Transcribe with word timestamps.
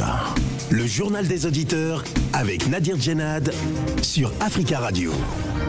Africa. 0.00 0.33
Le 0.76 0.88
journal 0.88 1.28
des 1.28 1.46
auditeurs 1.46 2.02
avec 2.32 2.66
Nadir 2.66 3.00
Djenad 3.00 3.54
sur 4.02 4.32
Africa 4.40 4.80
Radio. 4.80 5.12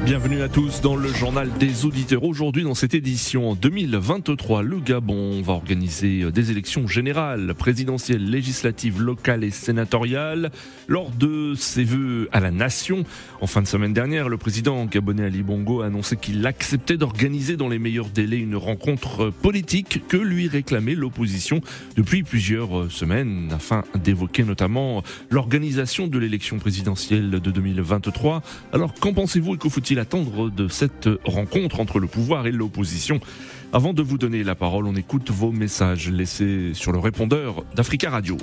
Bienvenue 0.03 0.41
à 0.41 0.49
tous 0.49 0.81
dans 0.81 0.95
le 0.95 1.09
journal 1.13 1.51
des 1.59 1.85
auditeurs. 1.85 2.23
Aujourd'hui, 2.23 2.63
dans 2.63 2.73
cette 2.73 2.95
édition 2.95 3.53
2023, 3.53 4.63
le 4.63 4.79
Gabon 4.79 5.43
va 5.43 5.53
organiser 5.53 6.31
des 6.31 6.49
élections 6.49 6.87
générales, 6.87 7.53
présidentielles, 7.55 8.27
législatives, 8.27 8.99
locales 8.99 9.43
et 9.43 9.51
sénatoriales. 9.51 10.51
Lors 10.87 11.11
de 11.11 11.53
ses 11.55 11.83
vœux 11.83 12.27
à 12.31 12.39
la 12.39 12.49
nation, 12.49 13.03
en 13.41 13.47
fin 13.47 13.61
de 13.61 13.67
semaine 13.67 13.93
dernière, 13.93 14.27
le 14.27 14.37
président 14.37 14.85
gabonais 14.85 15.25
Ali 15.25 15.43
Bongo 15.43 15.81
a 15.81 15.87
annoncé 15.87 16.17
qu'il 16.17 16.45
acceptait 16.47 16.97
d'organiser 16.97 17.57
dans 17.57 17.69
les 17.69 17.79
meilleurs 17.79 18.09
délais 18.09 18.39
une 18.39 18.55
rencontre 18.55 19.29
politique 19.29 20.01
que 20.07 20.17
lui 20.17 20.47
réclamait 20.47 20.95
l'opposition 20.95 21.61
depuis 21.95 22.23
plusieurs 22.23 22.91
semaines 22.91 23.49
afin 23.51 23.83
d'évoquer 23.95 24.43
notamment 24.43 24.94
l'organisation 25.29 26.07
de 26.07 26.17
l'élection 26.17 26.59
présidentielle 26.59 27.31
de 27.31 27.51
2023. 27.51 28.41
Alors, 28.73 28.93
qu'en 28.93 29.13
pensez-vous 29.13 29.55
et 29.55 29.57
que 29.57 29.69
faut-il 29.69 29.99
attendre 29.99 30.49
de 30.49 30.67
cette 30.67 31.09
rencontre 31.25 31.79
entre 31.79 31.99
le 31.99 32.07
pouvoir 32.07 32.47
et 32.47 32.51
l'opposition? 32.51 33.19
Avant 33.73 33.93
de 33.93 34.01
vous 34.01 34.17
donner 34.17 34.43
la 34.43 34.55
parole, 34.55 34.85
on 34.87 34.95
écoute 34.95 35.31
vos 35.31 35.51
messages 35.51 36.09
laissés 36.09 36.73
sur 36.73 36.91
le 36.91 36.99
répondeur 36.99 37.63
d'Africa 37.75 38.09
Radio. 38.09 38.37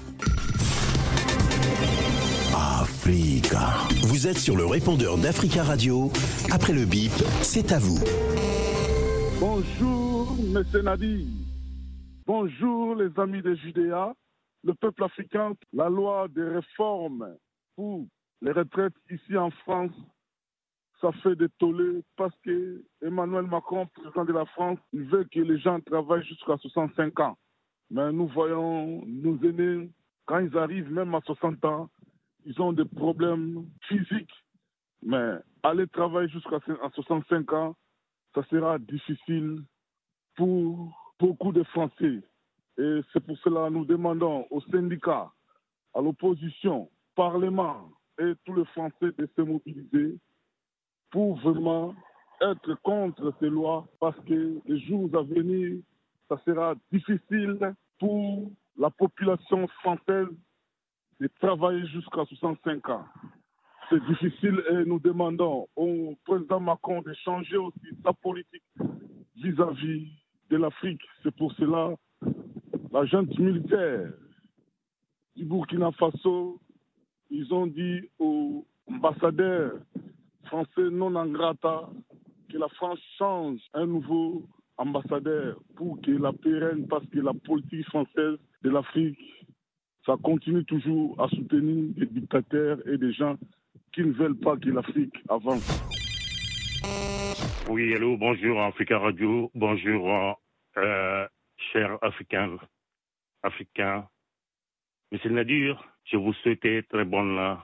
Africa. 2.55 3.71
Vous 4.03 4.29
êtes 4.29 4.39
sur 4.39 4.57
le 4.57 4.65
répondeur 4.65 5.19
d'Africa 5.19 5.65
Radio. 5.65 6.13
Après 6.51 6.73
le 6.73 6.85
bip, 6.85 7.13
c'est 7.41 7.73
à 7.73 7.79
vous. 7.79 7.99
Bonjour, 9.41 10.37
monsieur 10.53 10.83
Nadi. 10.83 11.27
Bonjour, 12.27 12.95
les 12.95 13.11
amis 13.21 13.43
de 13.43 13.57
Judéa. 13.57 14.13
Le 14.65 14.75
peuple 14.75 15.05
africain, 15.05 15.55
la 15.73 15.89
loi 15.89 16.29
des 16.29 16.45
réformes 16.45 17.37
pour 17.77 18.07
les 18.41 18.53
retraites 18.53 18.95
ici 19.11 19.37
en 19.37 19.51
France 19.51 19.93
ça 21.03 21.11
fait 21.21 21.35
des 21.35 21.49
tollés 21.59 22.03
parce 22.17 22.35
que 22.45 22.83
Emmanuel 23.03 23.47
Macron, 23.47 23.87
président 23.87 24.25
de 24.25 24.33
la 24.33 24.47
France, 24.47 24.79
il 24.93 25.03
veut 25.03 25.25
que 25.25 25.41
les 25.41 25.59
gens 25.59 25.81
travaillent 25.81 26.25
jusqu'à 26.25 26.57
65 26.57 27.19
ans. 27.19 27.37
Mais 27.91 28.13
nous 28.13 28.29
voyons 28.29 29.05
nos 29.05 29.37
aînés, 29.43 29.91
quand 30.27 30.39
ils 30.39 30.57
arrivent 30.57 30.91
même 30.93 31.15
à 31.15 31.21
60 31.27 31.65
ans, 31.65 31.91
ils 32.47 32.61
ont 32.63 32.73
des 32.73 32.85
problèmes 32.85 33.67
physiques. 33.89 34.33
Mais 35.03 35.35
aller 35.65 35.89
travailler 35.89 36.29
jusqu'à 36.29 36.61
65 36.95 37.53
ans, 37.53 37.77
ça 38.35 38.45
sera 38.45 38.79
difficile 38.79 39.61
pour 40.37 40.97
beaucoup 41.19 41.53
de 41.53 41.65
Français. 41.65 42.23
Et 42.79 43.01
c'est 43.13 43.25
pour 43.25 43.37
cela 43.39 43.69
que 43.69 43.75
nous 43.75 43.85
demandons 43.85 44.47
aux 44.51 44.61
syndicats, 44.63 45.31
à 45.95 46.01
l'opposition, 46.01 46.83
au 46.83 46.91
Parlement 47.15 47.91
et 48.19 48.33
tous 48.45 48.55
les 48.55 48.65
Français 48.67 49.13
de 49.19 49.29
se 49.37 49.43
mobiliser 49.43 50.19
pour 51.11 51.37
vraiment 51.41 51.95
être 52.41 52.75
contre 52.83 53.33
ces 53.41 53.49
lois 53.49 53.87
parce 54.01 54.19
que 54.21 54.61
les 54.65 54.81
jours 54.81 55.11
à 55.15 55.23
venir, 55.23 55.81
ça 56.29 56.41
sera 56.45 56.75
difficile 56.91 57.75
pour 57.99 58.51
la 58.77 58.91
population 58.91 59.69
française 59.69 60.29
de 61.21 61.29
travailler 61.41 61.87
jusqu'à 61.87 62.25
65 62.25 62.89
ans. 62.89 63.05
C'est 63.91 64.03
difficile 64.07 64.63
et 64.71 64.85
nous 64.87 64.99
demandons 64.99 65.69
au 65.77 66.17
président 66.25 66.61
Macron 66.61 67.03
de 67.03 67.13
changer 67.25 67.57
aussi 67.59 67.89
sa 68.03 68.13
politique 68.15 68.63
vis-à-vis 69.37 70.09
de 70.51 70.57
l'Afrique. 70.57 71.03
C'est 71.23 71.35
pour 71.37 71.53
cela 71.53 71.95
la 72.93 73.07
junte 73.07 73.39
militaire 73.39 74.13
du 75.35 75.45
Burkina 75.45 75.91
Faso, 75.93 76.61
ils 77.31 77.53
ont 77.55 77.67
dit 77.67 78.03
aux 78.19 78.67
ambassadeurs 78.87 79.73
français 80.45 80.91
non 80.91 81.15
en 81.15 81.27
grata 81.27 81.89
que 82.51 82.59
la 82.59 82.69
France 82.69 83.01
change 83.19 83.61
un 83.73 83.87
nouveau 83.87 84.43
ambassadeur 84.77 85.59
pour 85.75 85.99
que 86.03 86.11
la 86.11 86.33
pérenne, 86.35 86.87
parce 86.87 87.07
que 87.07 87.21
la 87.21 87.33
politique 87.33 87.87
française 87.87 88.37
de 88.63 88.71
l'Afrique, 88.71 89.19
ça 90.05 90.17
continue 90.23 90.65
toujours 90.65 91.19
à 91.19 91.29
soutenir 91.29 91.95
des 91.95 92.07
dictateurs 92.07 92.79
et 92.87 92.99
des 92.99 93.13
gens 93.13 93.37
qui 93.95 94.03
ne 94.03 94.13
veulent 94.13 94.39
pas 94.39 94.57
que 94.57 94.69
l'Afrique 94.69 95.15
avance. 95.31 95.65
Oui, 97.71 97.93
hello, 97.93 98.19
bonjour 98.19 98.61
Africa 98.61 98.99
Radio, 98.99 99.51
bonjour 99.55 100.37
euh, 100.77 101.27
chers 101.73 101.97
Africains, 102.03 102.59
Africains. 103.43 104.09
Monsieur 105.11 105.31
Nadir, 105.31 105.85
je 106.05 106.17
vous 106.17 106.33
souhaite 106.35 106.89
très 106.89 107.05
bonne 107.05 107.59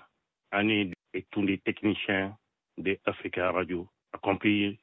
année 0.50 0.92
et 1.14 1.24
tous 1.30 1.42
les 1.42 1.58
techniciens 1.58 2.36
de 2.76 2.98
Africa 3.04 3.50
Radio, 3.50 3.88
accompli 4.12 4.78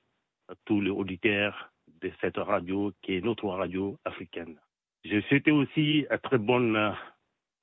à 0.47 0.53
tous 0.65 0.81
les 0.81 0.89
auditeurs 0.89 1.71
de 2.01 2.11
cette 2.21 2.37
radio 2.37 2.91
qui 3.01 3.15
est 3.15 3.21
notre 3.21 3.47
radio 3.47 3.97
africaine. 4.05 4.57
Je 5.03 5.21
souhaite 5.21 5.47
aussi 5.47 6.05
une 6.09 6.17
très 6.23 6.37
bonne 6.37 6.95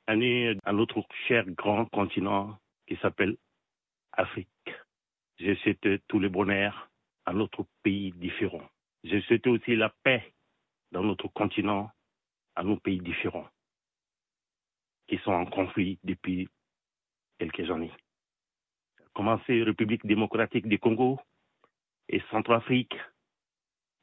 année 0.07 0.57
à 0.65 0.73
notre 0.73 1.05
cher 1.27 1.45
grand 1.51 1.87
continent 1.87 2.59
qui 2.87 2.97
s'appelle 2.97 3.37
Afrique. 4.13 4.49
Je 5.39 5.55
souhaite 5.57 6.07
tous 6.09 6.21
les 6.21 6.29
bonheurs 6.29 6.91
à 7.27 7.33
notre 7.33 7.67
pays 7.83 8.13
différents. 8.13 8.69
Je 9.05 9.21
souhaite 9.23 9.47
aussi 9.47 9.75
la 9.77 9.93
paix 10.05 10.33
dans 10.93 11.03
notre 11.03 11.29
continent, 11.29 11.91
à 12.57 12.63
nos 12.63 12.77
pays 12.77 13.01
différents, 13.01 13.49
qui 15.09 15.19
sont 15.19 15.33
en 15.33 15.47
conflit 15.47 15.99
depuis 16.05 16.49
quelques 17.39 17.71
années 17.71 17.93
commencer 19.15 19.63
République 19.63 20.07
démocratique 20.07 20.67
du 20.67 20.79
Congo 20.79 21.21
et 22.09 22.21
Centrafrique 22.31 22.97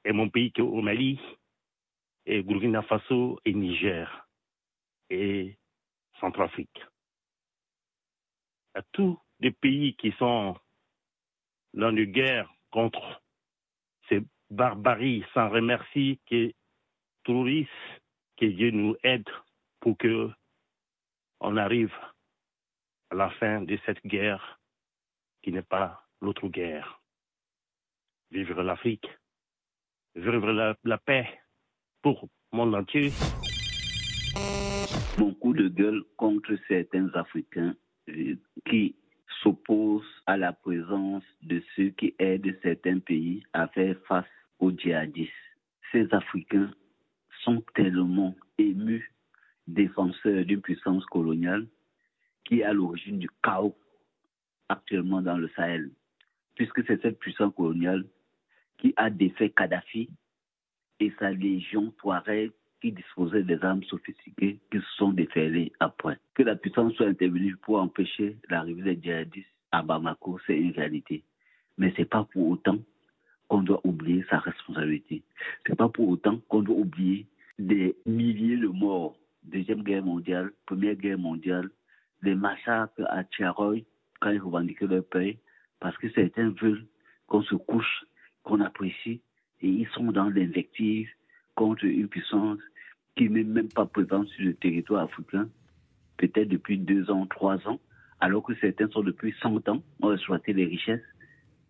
et 0.06 0.12
mon 0.12 0.30
pays 0.30 0.52
qui 0.52 0.62
est 0.62 0.64
au 0.64 0.82
Mali 0.82 1.20
et 2.26 2.42
Burkina 2.44 2.82
Faso 2.84 3.40
et 3.46 3.54
Niger 3.54 4.28
et 5.10 5.58
Centrafrique. 6.20 6.84
À 8.76 8.82
tous 8.92 9.20
les 9.40 9.52
pays 9.52 9.96
qui 9.96 10.12
sont 10.14 10.56
dans 11.74 11.90
une 11.90 12.06
guerre 12.06 12.52
contre 12.72 13.22
ces 14.08 14.22
barbaries 14.50 15.26
sans 15.34 15.50
remercier 15.50 16.20
que 16.30 16.54
touristes, 17.24 17.70
que 18.40 18.46
Dieu 18.46 18.72
nous 18.72 18.96
aide 19.04 19.28
pour 19.82 19.98
que 19.98 20.30
on 21.42 21.58
arrive 21.58 21.94
à 23.10 23.16
la 23.16 23.30
fin 23.32 23.62
de 23.62 23.78
cette 23.86 24.06
guerre 24.06 24.60
qui 25.42 25.52
n'est 25.52 25.62
pas 25.62 26.06
l'autre 26.22 26.48
guerre. 26.48 27.02
Vivre 28.32 28.62
l'Afrique, 28.64 29.08
vivre 30.16 30.52
la, 30.84 30.98
paix 30.98 31.28
pour 32.02 32.30
monde 32.54 32.76
entier. 32.76 33.12
Beaucoup 35.18 35.54
de 35.54 35.68
gueule 35.68 36.04
contre 36.16 36.56
certains 36.68 37.10
Africains 37.16 37.76
euh, 38.10 38.36
qui 38.70 38.96
s'opposent 39.42 40.24
à 40.26 40.38
la 40.38 40.54
présence 40.54 41.24
de 41.42 41.62
ceux 41.76 41.90
qui 41.90 42.16
aident 42.20 42.58
certains 42.64 43.00
pays 43.00 43.44
à 43.52 43.68
faire 43.68 43.98
face 44.08 44.28
aux 44.60 44.72
djihadistes. 44.72 45.34
Ces 45.92 46.08
Africains 46.14 46.72
sont 47.44 47.64
tellement 47.76 48.36
émus 48.58 49.14
défenseurs 49.68 50.46
d'une 50.46 50.62
puissance 50.62 51.06
coloniale 51.06 51.68
qui 52.46 52.60
est 52.60 52.64
à 52.64 52.74
l'origine 52.74 53.20
du 53.20 53.30
chaos 53.44 53.78
actuellement 54.68 55.22
dans 55.22 55.38
le 55.38 55.50
Sahel, 55.50 55.92
puisque 56.56 56.86
c'est 56.86 57.02
cette 57.02 57.20
puissance 57.20 57.54
coloniale 57.56 58.06
qui 58.78 58.94
a 58.96 59.10
défait 59.10 59.50
Kadhafi 59.50 60.10
et 61.00 61.14
sa 61.20 61.32
légion 61.32 61.92
Touareg 62.00 62.52
qui 62.82 62.92
disposait 62.92 63.44
des 63.44 63.62
armes 63.64 63.84
sophistiquées 63.84 64.60
qui 64.72 64.78
se 64.78 64.96
sont 64.98 65.12
déferlées 65.12 65.72
après. 65.80 66.18
Que 66.34 66.44
la 66.44 66.56
puissance 66.56 66.94
soit 66.94 67.08
intervenue 67.08 67.58
pour 67.58 67.80
empêcher 67.80 68.38
l'arrivée 68.50 68.96
des 68.96 69.02
djihadistes 69.02 69.48
à 69.72 69.84
Bamako, 69.84 70.40
c'est 70.48 70.58
une 70.58 70.72
réalité. 70.72 71.24
Mais 71.78 71.92
ce 71.92 72.00
n'est 72.00 72.06
pas 72.06 72.24
pour 72.32 72.48
autant 72.48 72.80
qu'on 73.50 73.64
doit 73.64 73.82
oublier 73.84 74.24
sa 74.30 74.38
responsabilité. 74.38 75.24
Ce 75.66 75.72
n'est 75.72 75.76
pas 75.76 75.90
pour 75.90 76.08
autant 76.08 76.40
qu'on 76.48 76.62
doit 76.62 76.78
oublier 76.78 77.26
des 77.58 77.96
milliers 78.06 78.58
de 78.58 78.68
morts. 78.68 79.18
Deuxième 79.44 79.84
guerre 79.84 80.04
mondiale, 80.04 80.52
Première 80.66 80.96
guerre 80.96 81.18
mondiale, 81.18 81.70
les 82.22 82.36
massacres 82.36 83.02
à 83.08 83.24
Tcharoy, 83.24 83.80
quand 84.20 84.30
ils 84.30 84.40
revendiquent 84.40 84.82
leur 84.82 85.04
paix, 85.04 85.40
parce 85.80 85.98
que 85.98 86.10
certains 86.12 86.50
veulent 86.62 86.86
qu'on 87.28 87.42
se 87.42 87.56
couche, 87.56 88.06
qu'on 88.44 88.62
apprécie, 88.62 89.22
et 89.62 89.68
ils 89.68 89.88
sont 89.90 90.12
dans 90.12 90.30
l'invective 90.30 91.10
contre 91.56 91.86
une 91.86 92.08
puissance 92.08 92.60
qui 93.16 93.30
n'est 93.30 93.44
même 93.44 93.70
pas 93.70 93.86
présente 93.86 94.28
sur 94.30 94.46
le 94.46 94.54
territoire 94.54 95.04
africain, 95.04 95.50
peut-être 96.18 96.50
depuis 96.50 96.78
deux 96.78 97.10
ans, 97.10 97.26
trois 97.26 97.68
ans, 97.68 97.80
alors 98.20 98.44
que 98.44 98.54
certains 98.56 98.90
sont 98.90 99.02
depuis 99.02 99.34
100 99.42 99.68
ans, 99.70 99.82
ont 100.02 100.14
exploité 100.14 100.54
les 100.54 100.66
richesses 100.66 101.02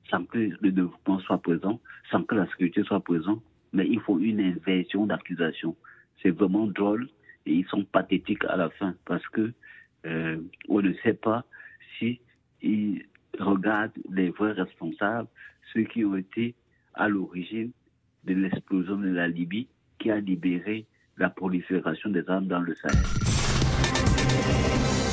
sans 0.09 0.25
que 0.25 0.37
le 0.37 0.71
développement 0.71 1.19
soit 1.19 1.41
présent, 1.41 1.79
sans 2.11 2.23
que 2.23 2.35
la 2.35 2.47
sécurité 2.47 2.83
soit 2.83 2.99
présente, 2.99 3.41
mais 3.73 3.87
il 3.87 3.99
faut 4.01 4.19
une 4.19 4.39
inversion 4.39 5.05
d'accusation. 5.05 5.75
C'est 6.21 6.31
vraiment 6.31 6.67
drôle 6.67 7.09
et 7.45 7.53
ils 7.53 7.65
sont 7.67 7.83
pathétiques 7.83 8.45
à 8.45 8.57
la 8.57 8.69
fin 8.71 8.95
parce 9.05 9.27
que 9.29 9.53
euh, 10.05 10.37
on 10.67 10.81
ne 10.81 10.93
sait 11.03 11.13
pas 11.13 11.45
si 11.97 12.19
il 12.61 13.05
regarde 13.39 13.91
les 14.11 14.29
vrais 14.29 14.53
responsables, 14.53 15.27
ceux 15.73 15.83
qui 15.83 16.03
ont 16.05 16.15
été 16.15 16.55
à 16.93 17.07
l'origine 17.07 17.71
de 18.25 18.33
l'explosion 18.33 18.97
de 18.97 19.09
la 19.09 19.27
Libye 19.27 19.67
qui 19.99 20.11
a 20.11 20.19
libéré 20.19 20.85
la 21.17 21.29
prolifération 21.29 22.09
des 22.09 22.27
armes 22.29 22.47
dans 22.47 22.61
le 22.61 22.75
Sahel. 22.75 22.95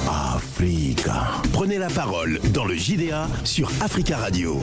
Africa. 0.09 1.43
Prenez 1.53 1.79
la 1.79 1.89
parole 1.89 2.39
dans 2.53 2.65
le 2.65 2.75
JDA 2.75 3.27
sur 3.45 3.69
Africa 3.81 4.17
Radio. 4.19 4.61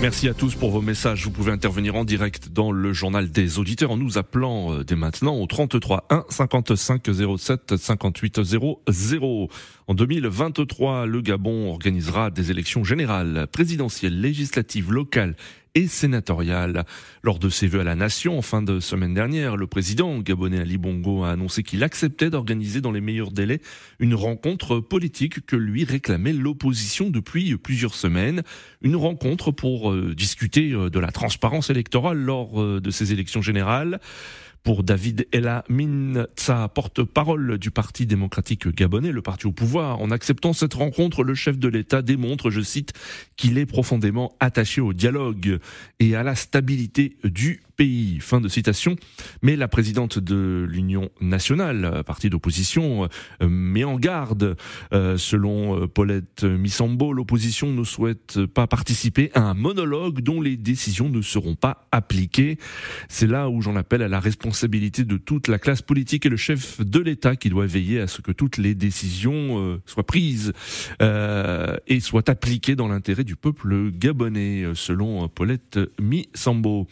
Merci 0.00 0.28
à 0.28 0.34
tous 0.34 0.54
pour 0.54 0.70
vos 0.70 0.80
messages. 0.80 1.24
Vous 1.24 1.30
pouvez 1.30 1.52
intervenir 1.52 1.94
en 1.94 2.04
direct 2.04 2.48
dans 2.48 2.72
le 2.72 2.92
journal 2.92 3.30
des 3.30 3.58
auditeurs 3.58 3.90
en 3.90 3.96
nous 3.96 4.18
appelant 4.18 4.72
euh, 4.72 4.84
dès 4.84 4.96
maintenant 4.96 5.36
au 5.36 5.46
33 5.46 6.06
1 6.10 6.24
55 6.28 7.02
07 7.38 7.76
58 7.76 8.42
00. 8.42 9.48
En 9.88 9.94
2023, 9.94 11.06
le 11.06 11.20
Gabon 11.20 11.70
organisera 11.70 12.30
des 12.30 12.50
élections 12.50 12.82
générales, 12.82 13.46
présidentielles, 13.52 14.20
législatives, 14.20 14.90
locales 14.90 15.36
et 15.74 15.86
sénatoriale. 15.86 16.84
Lors 17.22 17.38
de 17.38 17.48
ses 17.48 17.66
vœux 17.66 17.80
à 17.80 17.84
la 17.84 17.94
nation 17.94 18.38
en 18.38 18.42
fin 18.42 18.62
de 18.62 18.80
semaine 18.80 19.14
dernière, 19.14 19.56
le 19.56 19.66
président 19.66 20.18
gabonais 20.18 20.60
Ali 20.60 20.78
Bongo 20.78 21.24
a 21.24 21.30
annoncé 21.30 21.62
qu'il 21.62 21.82
acceptait 21.82 22.30
d'organiser 22.30 22.80
dans 22.80 22.92
les 22.92 23.00
meilleurs 23.00 23.30
délais 23.30 23.60
une 23.98 24.14
rencontre 24.14 24.80
politique 24.80 25.46
que 25.46 25.56
lui 25.56 25.84
réclamait 25.84 26.32
l'opposition 26.32 27.10
depuis 27.10 27.56
plusieurs 27.56 27.94
semaines. 27.94 28.42
Une 28.82 28.96
rencontre 28.96 29.50
pour 29.50 29.92
euh, 29.92 30.14
discuter 30.14 30.72
euh, 30.72 30.90
de 30.90 30.98
la 30.98 31.10
transparence 31.10 31.70
électorale 31.70 32.18
lors 32.18 32.60
euh, 32.60 32.80
de 32.80 32.90
ces 32.90 33.12
élections 33.12 33.42
générales 33.42 34.00
pour 34.62 34.84
David 34.84 35.26
Ella 35.32 35.64
Minza, 35.68 36.68
porte-parole 36.68 37.58
du 37.58 37.70
Parti 37.70 38.06
démocratique 38.06 38.68
gabonais, 38.68 39.12
le 39.12 39.22
parti 39.22 39.46
au 39.46 39.52
pouvoir. 39.52 40.00
En 40.00 40.10
acceptant 40.10 40.52
cette 40.52 40.74
rencontre, 40.74 41.24
le 41.24 41.34
chef 41.34 41.58
de 41.58 41.68
l'État 41.68 42.02
démontre, 42.02 42.50
je 42.50 42.60
cite, 42.60 42.92
qu'il 43.36 43.58
est 43.58 43.66
profondément 43.66 44.36
attaché 44.40 44.80
au 44.80 44.92
dialogue 44.92 45.58
et 45.98 46.14
à 46.14 46.22
la 46.22 46.34
stabilité 46.34 47.16
du 47.24 47.62
pays. 47.76 48.18
Fin 48.20 48.40
de 48.40 48.48
citation. 48.48 48.96
Mais 49.42 49.56
la 49.56 49.68
présidente 49.68 50.18
de 50.18 50.66
l'Union 50.68 51.10
nationale, 51.20 52.02
parti 52.06 52.30
d'opposition, 52.30 53.08
euh, 53.40 53.48
met 53.48 53.84
en 53.84 53.98
garde. 53.98 54.56
Euh, 54.92 55.16
selon 55.16 55.82
euh, 55.82 55.86
Paulette 55.86 56.44
Missambo, 56.44 57.12
l'opposition 57.12 57.72
ne 57.72 57.84
souhaite 57.84 58.46
pas 58.46 58.66
participer 58.66 59.30
à 59.34 59.42
un 59.42 59.54
monologue 59.54 60.20
dont 60.20 60.40
les 60.40 60.56
décisions 60.56 61.08
ne 61.08 61.22
seront 61.22 61.54
pas 61.54 61.86
appliquées. 61.92 62.58
C'est 63.08 63.26
là 63.26 63.48
où 63.48 63.60
j'en 63.62 63.76
appelle 63.76 64.02
à 64.02 64.08
la 64.08 64.20
responsabilité 64.20 65.04
de 65.04 65.16
toute 65.16 65.48
la 65.48 65.58
classe 65.58 65.82
politique 65.82 66.26
et 66.26 66.28
le 66.28 66.36
chef 66.36 66.80
de 66.80 67.00
l'État 67.00 67.36
qui 67.36 67.48
doit 67.48 67.66
veiller 67.66 68.00
à 68.00 68.06
ce 68.06 68.20
que 68.20 68.32
toutes 68.32 68.56
les 68.56 68.74
décisions 68.74 69.80
soient 69.86 70.06
prises 70.06 70.52
et 71.00 72.00
soient 72.00 72.28
appliquées 72.28 72.76
dans 72.76 72.88
l'intérêt 72.88 73.24
du 73.24 73.36
peuple 73.36 73.90
gabonais, 73.90 74.64
selon 74.74 75.28
Paulette 75.28 75.78
Missambo. 76.00 76.86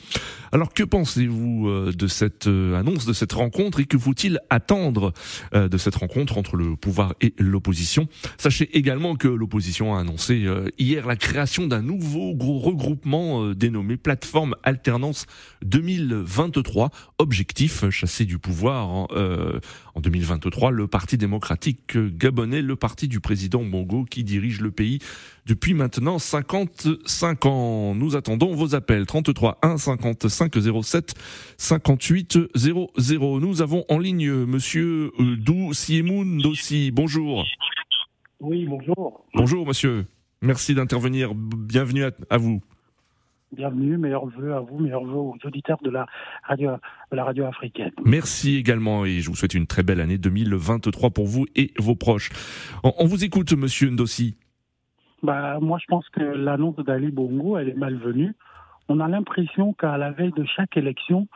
Alors 0.52 0.72
pensez-vous 0.82 1.68
euh, 1.68 1.92
de 1.92 2.06
cette 2.06 2.46
euh, 2.46 2.78
annonce, 2.78 3.06
de 3.06 3.12
cette 3.12 3.32
rencontre 3.32 3.80
et 3.80 3.84
que 3.84 3.98
faut-il 3.98 4.38
attendre 4.50 5.12
euh, 5.54 5.68
de 5.68 5.78
cette 5.78 5.94
rencontre 5.94 6.38
entre 6.38 6.56
le 6.56 6.76
pouvoir 6.76 7.14
et 7.20 7.34
l'opposition? 7.38 8.08
Sachez 8.38 8.76
également 8.76 9.16
que 9.16 9.28
l'opposition 9.28 9.96
a 9.96 10.00
annoncé 10.00 10.46
hier 10.78 11.06
la 11.06 11.16
création 11.16 11.66
d'un 11.66 11.82
nouveau 11.82 12.34
gros 12.34 12.58
regroupement 12.58 13.52
dénommé 13.52 13.96
Plateforme 13.96 14.54
Alternance 14.62 15.26
2023. 15.64 16.90
Objectif, 17.18 17.88
chasser 17.90 18.24
du 18.24 18.38
pouvoir 18.38 18.88
en, 18.88 19.08
en 19.94 20.00
2023 20.00 20.70
le 20.70 20.86
Parti 20.86 21.16
démocratique 21.16 21.96
gabonais, 21.96 22.62
le 22.62 22.76
parti 22.76 23.08
du 23.08 23.20
président 23.20 23.62
Bongo 23.64 24.04
qui 24.04 24.24
dirige 24.24 24.60
le 24.60 24.70
pays 24.70 24.98
depuis 25.46 25.74
maintenant 25.74 26.18
55 26.18 27.46
ans. 27.46 27.94
Nous 27.94 28.16
attendons 28.16 28.54
vos 28.54 28.74
appels 28.74 29.06
33 29.06 29.58
1 29.62 29.76
55 29.76 30.54
07 30.82 31.14
58 31.56 32.38
00. 32.54 33.40
Nous 33.40 33.62
avons 33.62 33.84
en 33.88 33.98
ligne 33.98 34.30
monsieur 34.44 35.12
euh, 35.18 35.36
Dou 35.36 35.72
Siemoun 35.72 36.38
Dossi. 36.38 36.90
Bonjour. 36.90 37.44
Oui, 38.40 38.66
bonjour. 38.66 39.24
Bonjour 39.34 39.66
monsieur. 39.66 40.06
Merci 40.42 40.74
d'intervenir. 40.74 41.34
Bienvenue 41.34 42.04
à, 42.30 42.38
vous. 42.38 42.62
Bienvenue, 43.52 43.98
meilleurs 43.98 44.26
vœux 44.26 44.54
à 44.54 44.60
vous, 44.60 44.78
meilleurs 44.78 45.04
vœux 45.04 45.18
aux 45.18 45.36
auditeurs 45.44 45.78
de 45.82 45.90
la 45.90 46.06
radio, 46.44 46.70
de 47.10 47.16
la 47.16 47.24
radio 47.24 47.44
africaine. 47.44 47.90
Merci 48.04 48.56
également 48.56 49.04
et 49.04 49.20
je 49.20 49.28
vous 49.28 49.36
souhaite 49.36 49.52
une 49.52 49.66
très 49.66 49.82
belle 49.82 50.00
année 50.00 50.16
2023 50.16 51.10
pour 51.10 51.26
vous 51.26 51.46
et 51.54 51.72
vos 51.78 51.94
proches. 51.94 52.30
On, 52.82 53.04
vous 53.04 53.22
écoute, 53.24 53.52
monsieur 53.52 53.90
Ndossi. 53.90 54.36
Bah, 55.22 55.58
moi, 55.60 55.78
je 55.78 55.86
pense 55.86 56.08
que 56.08 56.22
l'annonce 56.22 56.76
d'Ali 56.76 57.10
Bongo, 57.10 57.58
elle 57.58 57.68
est 57.68 57.74
malvenue 57.74 58.34
on 58.90 58.98
a 58.98 59.06
l'impression 59.06 59.72
qu'à 59.72 59.96
la 59.96 60.10
veille 60.10 60.32
de 60.32 60.44
chaque 60.44 60.76
élection 60.76 61.28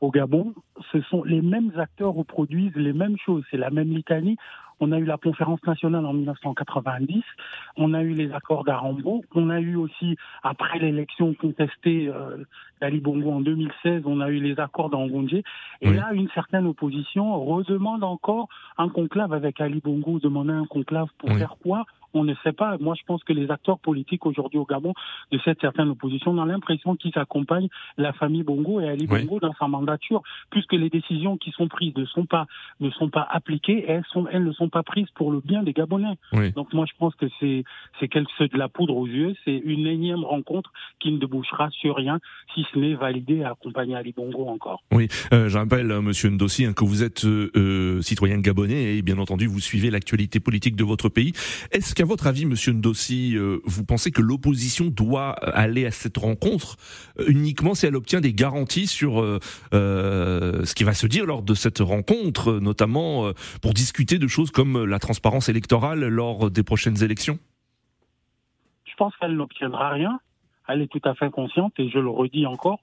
au 0.00 0.12
Gabon, 0.12 0.54
ce 0.92 1.00
sont 1.02 1.24
les 1.24 1.42
mêmes 1.42 1.72
acteurs 1.76 2.12
reproduisent 2.12 2.76
les 2.76 2.92
mêmes 2.92 3.16
choses. 3.18 3.42
C'est 3.50 3.56
la 3.56 3.70
même 3.70 3.88
litanie. 3.88 4.36
On 4.78 4.92
a 4.92 4.98
eu 4.98 5.04
la 5.04 5.16
conférence 5.16 5.62
nationale 5.66 6.06
en 6.06 6.12
1990, 6.12 7.22
on 7.76 7.92
a 7.94 8.02
eu 8.02 8.14
les 8.14 8.32
accords 8.32 8.64
d'Arambo, 8.64 9.24
on 9.34 9.50
a 9.50 9.60
eu 9.60 9.76
aussi, 9.76 10.16
après 10.42 10.78
l'élection 10.78 11.34
contestée 11.34 12.08
euh, 12.08 12.44
d'Ali 12.82 12.98
Bongo 12.98 13.30
en 13.30 13.40
2016, 13.40 14.02
on 14.06 14.20
a 14.20 14.28
eu 14.28 14.40
les 14.40 14.58
accords 14.58 14.90
d'Angondje. 14.90 15.40
Et 15.80 15.90
là, 15.90 16.10
une 16.12 16.28
certaine 16.30 16.66
opposition 16.66 17.40
redemande 17.44 18.02
encore 18.02 18.48
un 18.76 18.88
conclave 18.88 19.32
avec 19.32 19.60
Ali 19.60 19.80
Bongo, 19.82 20.18
demander 20.18 20.52
un 20.52 20.66
conclave 20.66 21.08
pour 21.18 21.30
faire 21.30 21.54
quoi? 21.62 21.84
On 22.14 22.24
ne 22.24 22.34
sait 22.44 22.52
pas. 22.52 22.76
Moi, 22.78 22.94
je 22.98 23.04
pense 23.06 23.24
que 23.24 23.32
les 23.32 23.50
acteurs 23.50 23.78
politiques 23.78 24.26
aujourd'hui 24.26 24.58
au 24.58 24.66
Gabon 24.66 24.92
de 25.30 25.40
cette 25.44 25.60
certaine 25.62 25.88
opposition 25.88 26.32
ont 26.32 26.44
l'impression 26.44 26.94
qu'ils 26.94 27.16
accompagnent 27.18 27.70
la 27.96 28.12
famille 28.12 28.42
Bongo 28.42 28.80
et 28.80 28.88
Ali 28.88 29.06
Bongo 29.06 29.40
dans 29.40 29.54
sa 29.54 29.66
mandature, 29.66 30.22
puisque 30.50 30.74
les 30.74 30.90
décisions 30.90 31.38
qui 31.38 31.52
sont 31.52 31.68
prises 31.68 31.96
ne 31.96 32.04
sont 32.04 32.26
pas 32.26 32.46
ne 32.80 32.90
sont 32.90 33.08
pas 33.08 33.26
appliquées 33.30 33.86
elles 33.88 34.04
sont 34.10 34.26
elles 34.30 34.44
ne 34.44 34.52
sont 34.52 34.68
pas 34.68 34.82
prises 34.82 35.08
pour 35.14 35.30
le 35.30 35.40
bien 35.40 35.62
des 35.62 35.72
Gabonais. 35.72 36.18
Donc 36.54 36.74
moi, 36.74 36.84
je 36.86 36.92
pense 36.98 37.14
que 37.14 37.26
c'est 37.40 37.64
c'est 37.98 38.08
quelque 38.08 38.28
de 38.42 38.58
la 38.58 38.68
poudre 38.68 38.96
aux 38.96 39.06
yeux. 39.06 39.34
C'est 39.44 39.56
une 39.56 39.86
énième 39.86 40.24
rencontre 40.24 40.70
qui 41.00 41.12
ne 41.12 41.18
débouchera 41.18 41.70
sur 41.70 41.96
rien, 41.96 42.18
si 42.54 42.66
n'est 42.76 42.94
valider 42.94 43.36
et 43.36 43.44
accompagner 43.44 43.94
Ali 43.94 44.12
Bongo 44.12 44.46
encore. 44.48 44.82
Oui, 44.92 45.08
euh, 45.32 45.48
je 45.48 45.58
rappelle, 45.58 45.90
euh, 45.90 46.00
Monsieur 46.00 46.30
Ndossi, 46.30 46.64
hein, 46.64 46.72
que 46.72 46.84
vous 46.84 47.02
êtes 47.02 47.24
euh, 47.24 47.50
euh, 47.56 48.02
citoyen 48.02 48.38
gabonais 48.38 48.96
et 48.96 49.02
bien 49.02 49.18
entendu 49.18 49.46
vous 49.46 49.60
suivez 49.60 49.90
l'actualité 49.90 50.40
politique 50.40 50.76
de 50.76 50.84
votre 50.84 51.08
pays. 51.08 51.32
Est-ce 51.70 51.94
qu'à 51.94 52.04
votre 52.04 52.26
avis, 52.26 52.46
Monsieur 52.46 52.72
Ndossi, 52.72 53.36
euh, 53.36 53.60
vous 53.64 53.84
pensez 53.84 54.10
que 54.10 54.22
l'opposition 54.22 54.86
doit 54.86 55.30
aller 55.30 55.86
à 55.86 55.90
cette 55.90 56.16
rencontre 56.16 56.76
uniquement 57.26 57.74
si 57.74 57.86
elle 57.86 57.96
obtient 57.96 58.20
des 58.20 58.34
garanties 58.34 58.86
sur 58.86 59.22
ce 59.72 60.74
qui 60.74 60.84
va 60.84 60.94
se 60.94 61.06
dire 61.06 61.26
lors 61.26 61.42
de 61.42 61.54
cette 61.54 61.78
rencontre, 61.80 62.58
notamment 62.60 63.32
pour 63.60 63.74
discuter 63.74 64.18
de 64.18 64.26
choses 64.28 64.50
comme 64.50 64.84
la 64.84 64.98
transparence 64.98 65.48
électorale 65.48 66.06
lors 66.06 66.50
des 66.50 66.62
prochaines 66.62 67.02
élections? 67.02 67.38
Je 68.84 68.94
pense 68.96 69.14
qu'elle 69.16 69.36
n'obtiendra 69.36 69.90
rien. 69.90 70.20
Elle 70.68 70.82
est 70.82 70.90
tout 70.90 71.00
à 71.04 71.14
fait 71.14 71.30
consciente, 71.30 71.74
et 71.78 71.88
je 71.88 71.98
le 71.98 72.08
redis 72.08 72.46
encore, 72.46 72.80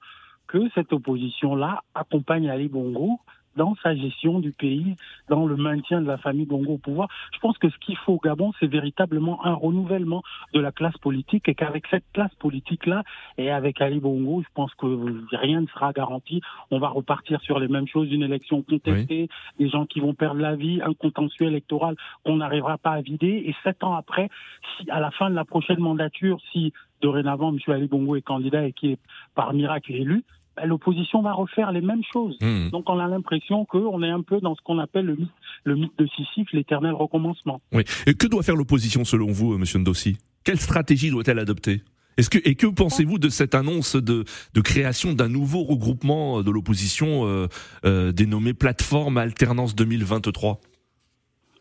que 0.47 0.69
cette 0.73 0.91
opposition-là 0.93 1.83
accompagne 1.93 2.49
Ali 2.49 2.67
Bongo 2.67 3.19
dans 3.55 3.75
sa 3.83 3.95
gestion 3.95 4.39
du 4.39 4.51
pays, 4.51 4.95
dans 5.29 5.45
le 5.45 5.55
maintien 5.55 6.01
de 6.01 6.07
la 6.07 6.17
famille 6.17 6.45
Bongo 6.45 6.73
au 6.73 6.77
pouvoir. 6.77 7.09
Je 7.33 7.39
pense 7.39 7.57
que 7.57 7.69
ce 7.69 7.77
qu'il 7.79 7.97
faut 7.97 8.13
au 8.13 8.19
Gabon, 8.19 8.51
c'est 8.59 8.67
véritablement 8.67 9.45
un 9.45 9.53
renouvellement 9.53 10.23
de 10.53 10.59
la 10.59 10.71
classe 10.71 10.97
politique 10.97 11.47
et 11.49 11.55
qu'avec 11.55 11.85
cette 11.87 12.05
classe 12.13 12.33
politique-là 12.35 13.03
et 13.37 13.51
avec 13.51 13.81
Ali 13.81 13.99
Bongo, 13.99 14.41
je 14.41 14.49
pense 14.53 14.73
que 14.75 15.35
rien 15.35 15.61
ne 15.61 15.67
sera 15.67 15.91
garanti. 15.91 16.41
On 16.71 16.79
va 16.79 16.89
repartir 16.89 17.41
sur 17.41 17.59
les 17.59 17.67
mêmes 17.67 17.87
choses, 17.87 18.11
une 18.11 18.23
élection 18.23 18.61
contestée, 18.61 19.29
des 19.59 19.69
gens 19.69 19.85
qui 19.85 19.99
vont 19.99 20.13
perdre 20.13 20.39
la 20.39 20.55
vie, 20.55 20.81
un 20.81 20.93
contentieux 20.93 21.47
électoral 21.47 21.95
qu'on 22.23 22.37
n'arrivera 22.37 22.77
pas 22.77 22.91
à 22.91 23.01
vider. 23.01 23.43
Et 23.45 23.55
sept 23.63 23.83
ans 23.83 23.93
après, 23.93 24.29
si 24.77 24.89
à 24.89 24.99
la 24.99 25.11
fin 25.11 25.29
de 25.29 25.35
la 25.35 25.45
prochaine 25.45 25.79
mandature, 25.79 26.39
si 26.51 26.73
dorénavant 27.01 27.53
M. 27.53 27.59
Ali 27.67 27.87
Bongo 27.87 28.15
est 28.15 28.21
candidat 28.21 28.65
et 28.65 28.73
qui 28.73 28.91
est 28.91 28.99
par 29.35 29.53
miracle 29.53 29.93
élu, 29.93 30.23
bah, 30.55 30.65
l'opposition 30.65 31.21
va 31.21 31.33
refaire 31.33 31.71
les 31.71 31.81
mêmes 31.81 32.03
choses. 32.11 32.37
Hmm. 32.41 32.69
Donc 32.69 32.89
on 32.89 32.99
a 32.99 33.07
l'impression 33.07 33.65
qu'on 33.65 34.03
est 34.03 34.09
un 34.09 34.21
peu 34.21 34.39
dans 34.41 34.55
ce 34.55 34.61
qu'on 34.61 34.79
appelle 34.79 35.05
le 35.05 35.15
mythe, 35.15 35.29
le 35.63 35.75
mythe 35.75 35.97
de 35.97 36.07
Sisyphe, 36.07 36.51
l'éternel 36.53 36.93
recommencement. 36.93 37.61
Oui. 37.71 37.83
Et 38.07 38.13
que 38.13 38.27
doit 38.27 38.43
faire 38.43 38.55
l'opposition 38.55 39.05
selon 39.05 39.31
vous, 39.31 39.53
euh, 39.53 39.57
Monsieur 39.57 39.79
Ndossi? 39.79 40.17
Quelle 40.43 40.59
stratégie 40.59 41.09
doit-elle 41.09 41.39
adopter? 41.39 41.81
Est-ce 42.17 42.29
que, 42.29 42.39
et 42.43 42.55
que 42.55 42.67
pensez-vous 42.67 43.17
de 43.17 43.29
cette 43.29 43.55
annonce 43.55 43.95
de, 43.95 44.25
de 44.53 44.61
création 44.61 45.13
d'un 45.13 45.29
nouveau 45.29 45.63
regroupement 45.63 46.41
de 46.41 46.51
l'opposition 46.51 47.25
euh, 47.25 47.47
euh, 47.85 48.11
dénommé 48.11 48.53
Plateforme 48.53 49.17
Alternance 49.17 49.73
2023 49.73 50.59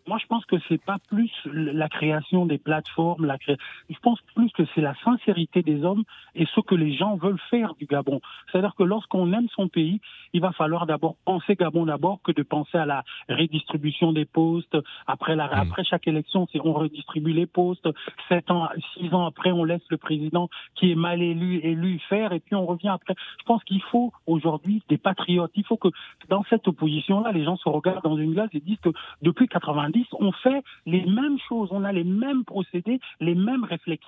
Moi, 0.09 0.17
je 0.19 0.27
pense 0.27 0.47
que 0.47 0.57
c'est 0.69 0.83
pas 0.83 0.97
plus 1.09 1.31
la 1.45 1.91
création 1.91 2.47
des 2.47 2.57
plateformes, 2.57 3.27
la 3.27 3.37
cré... 3.37 3.59
je 3.91 3.99
pense 3.99 4.19
plus 4.35 4.51
que 4.53 4.63
c'est 4.75 4.81
la 4.81 4.95
sincérité 5.05 5.63
des 5.63 5.85
hommes 5.85 6.05
et 6.35 6.47
ce 6.47 6.61
que 6.61 6.75
les 6.75 6.97
gens 6.97 7.17
veulent 7.17 7.41
faire 7.51 7.75
du 7.75 7.85
Gabon. 7.85 8.23
C'est-à-dire 8.51 8.75
que 8.75 8.85
lorsqu'on 8.85 9.31
aime 9.35 9.49
son 9.55 9.69
pays, 9.69 10.01
il 10.33 10.41
va 10.41 10.53
falloir 10.53 10.87
d'abord 10.87 11.17
penser 11.27 11.57
Gabon 11.57 11.85
d'abord 11.85 12.23
que 12.23 12.33
de 12.33 12.43
penser 12.43 12.79
à 12.79 12.87
la 12.87 13.05
redistribution 13.29 14.13
des 14.13 14.25
postes. 14.25 14.79
Après 15.07 15.37
la, 15.37 15.49
mmh. 15.49 15.61
après 15.61 15.85
chaque 15.85 16.09
élection, 16.09 16.49
c'est 16.53 16.61
on 16.65 16.73
redistribue 16.73 17.35
les 17.35 17.47
postes. 17.47 17.89
Sept 18.31 18.51
ans, 18.51 18.67
six 18.95 19.13
ans 19.13 19.27
après, 19.27 19.53
on 19.53 19.65
laisse 19.65 19.85
le 19.91 19.99
président 19.99 20.49
qui 20.75 20.91
est 20.91 20.95
mal 20.95 21.21
élu 21.21 21.61
élu 21.63 21.99
faire 22.09 22.33
et 22.33 22.41
puis 22.41 22.55
on 22.55 22.65
revient 22.65 22.89
après. 22.89 23.15
Je 23.41 23.45
pense 23.45 23.63
qu'il 23.65 23.83
faut 23.83 24.13
aujourd'hui 24.27 24.83
des 24.89 24.97
patriotes. 24.97 25.53
Il 25.55 25.67
faut 25.67 25.77
que 25.77 25.89
dans 26.31 26.45
cette 26.49 26.67
opposition-là, 26.67 27.33
les 27.33 27.45
gens 27.45 27.57
se 27.57 27.69
regardent 27.69 28.05
dans 28.05 28.17
une 28.17 28.33
glace 28.33 28.49
et 28.55 28.61
disent 28.61 28.81
que 28.81 28.91
depuis 29.21 29.49
90, 29.49 29.98
on 30.13 30.33
fait 30.33 30.63
les 30.87 31.05
mêmes 31.05 31.39
choses, 31.49 31.69
on 31.73 31.85
a 31.85 31.93
les 31.93 32.05
mêmes 32.05 32.45
procédés, 32.45 33.01
les 33.21 33.35
mêmes 33.35 33.65
réflexes. 33.65 34.05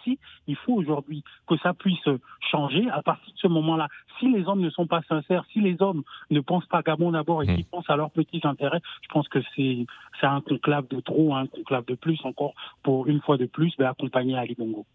Il 0.46 0.56
faut 0.56 0.74
aujourd'hui 0.74 1.24
que 1.46 1.56
ça 1.58 1.74
puisse 1.74 2.08
changer 2.50 2.88
à 2.90 3.02
partir 3.02 3.32
de 3.32 3.38
ce 3.38 3.48
moment-là. 3.48 3.88
Si 4.18 4.30
les 4.30 4.44
hommes 4.46 4.60
ne 4.60 4.70
sont 4.70 4.86
pas 4.86 5.02
sincères, 5.08 5.44
si 5.52 5.60
les 5.60 5.76
hommes 5.80 6.02
ne 6.30 6.40
pensent 6.40 6.66
pas 6.66 6.82
Gabon 6.82 7.12
d'abord 7.12 7.42
et 7.42 7.46
qu'ils 7.46 7.60
mmh. 7.60 7.70
pensent 7.70 7.90
à 7.90 7.96
leurs 7.96 8.10
petits 8.10 8.40
intérêts, 8.44 8.80
je 9.02 9.08
pense 9.08 9.28
que 9.28 9.38
c'est 9.56 9.86
un 10.22 10.40
conclave 10.40 10.86
de 10.88 11.00
trop, 11.00 11.34
un 11.34 11.46
conclave 11.46 11.84
de 11.86 11.94
plus 11.94 12.18
encore 12.24 12.54
pour 12.82 13.06
une 13.06 13.20
fois 13.20 13.36
de 13.36 13.46
plus 13.46 13.72
ben, 13.78 13.86
accompagner 13.86 14.36
Ali 14.36 14.54
Bongo. 14.58 14.86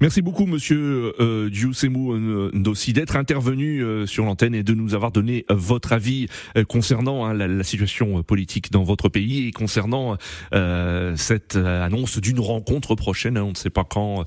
Merci 0.00 0.22
beaucoup, 0.22 0.46
Monsieur 0.46 1.12
euh, 1.20 1.50
euh 1.50 2.50
Ndossi, 2.54 2.92
d'être 2.92 3.16
intervenu 3.16 3.82
euh, 3.82 4.06
sur 4.06 4.24
l'antenne 4.24 4.54
et 4.54 4.62
de 4.62 4.72
nous 4.72 4.94
avoir 4.94 5.10
donné 5.10 5.44
euh, 5.50 5.54
votre 5.54 5.92
avis 5.92 6.28
concernant 6.68 7.24
hein, 7.26 7.34
la, 7.34 7.64
situation 7.64 8.22
politique 8.22 8.70
dans 8.70 8.84
votre 8.84 9.08
pays 9.08 9.48
et 9.48 9.50
concernant 9.50 10.16
cette 10.52 11.56
annonce 11.56 12.18
d'une 12.18 12.40
rencontre 12.40 12.94
prochaine. 12.94 13.36
Hein, 13.36 13.44
on 13.44 13.50
ne 13.50 13.56
sait 13.56 13.70
pas 13.70 13.84
quand 13.84 14.24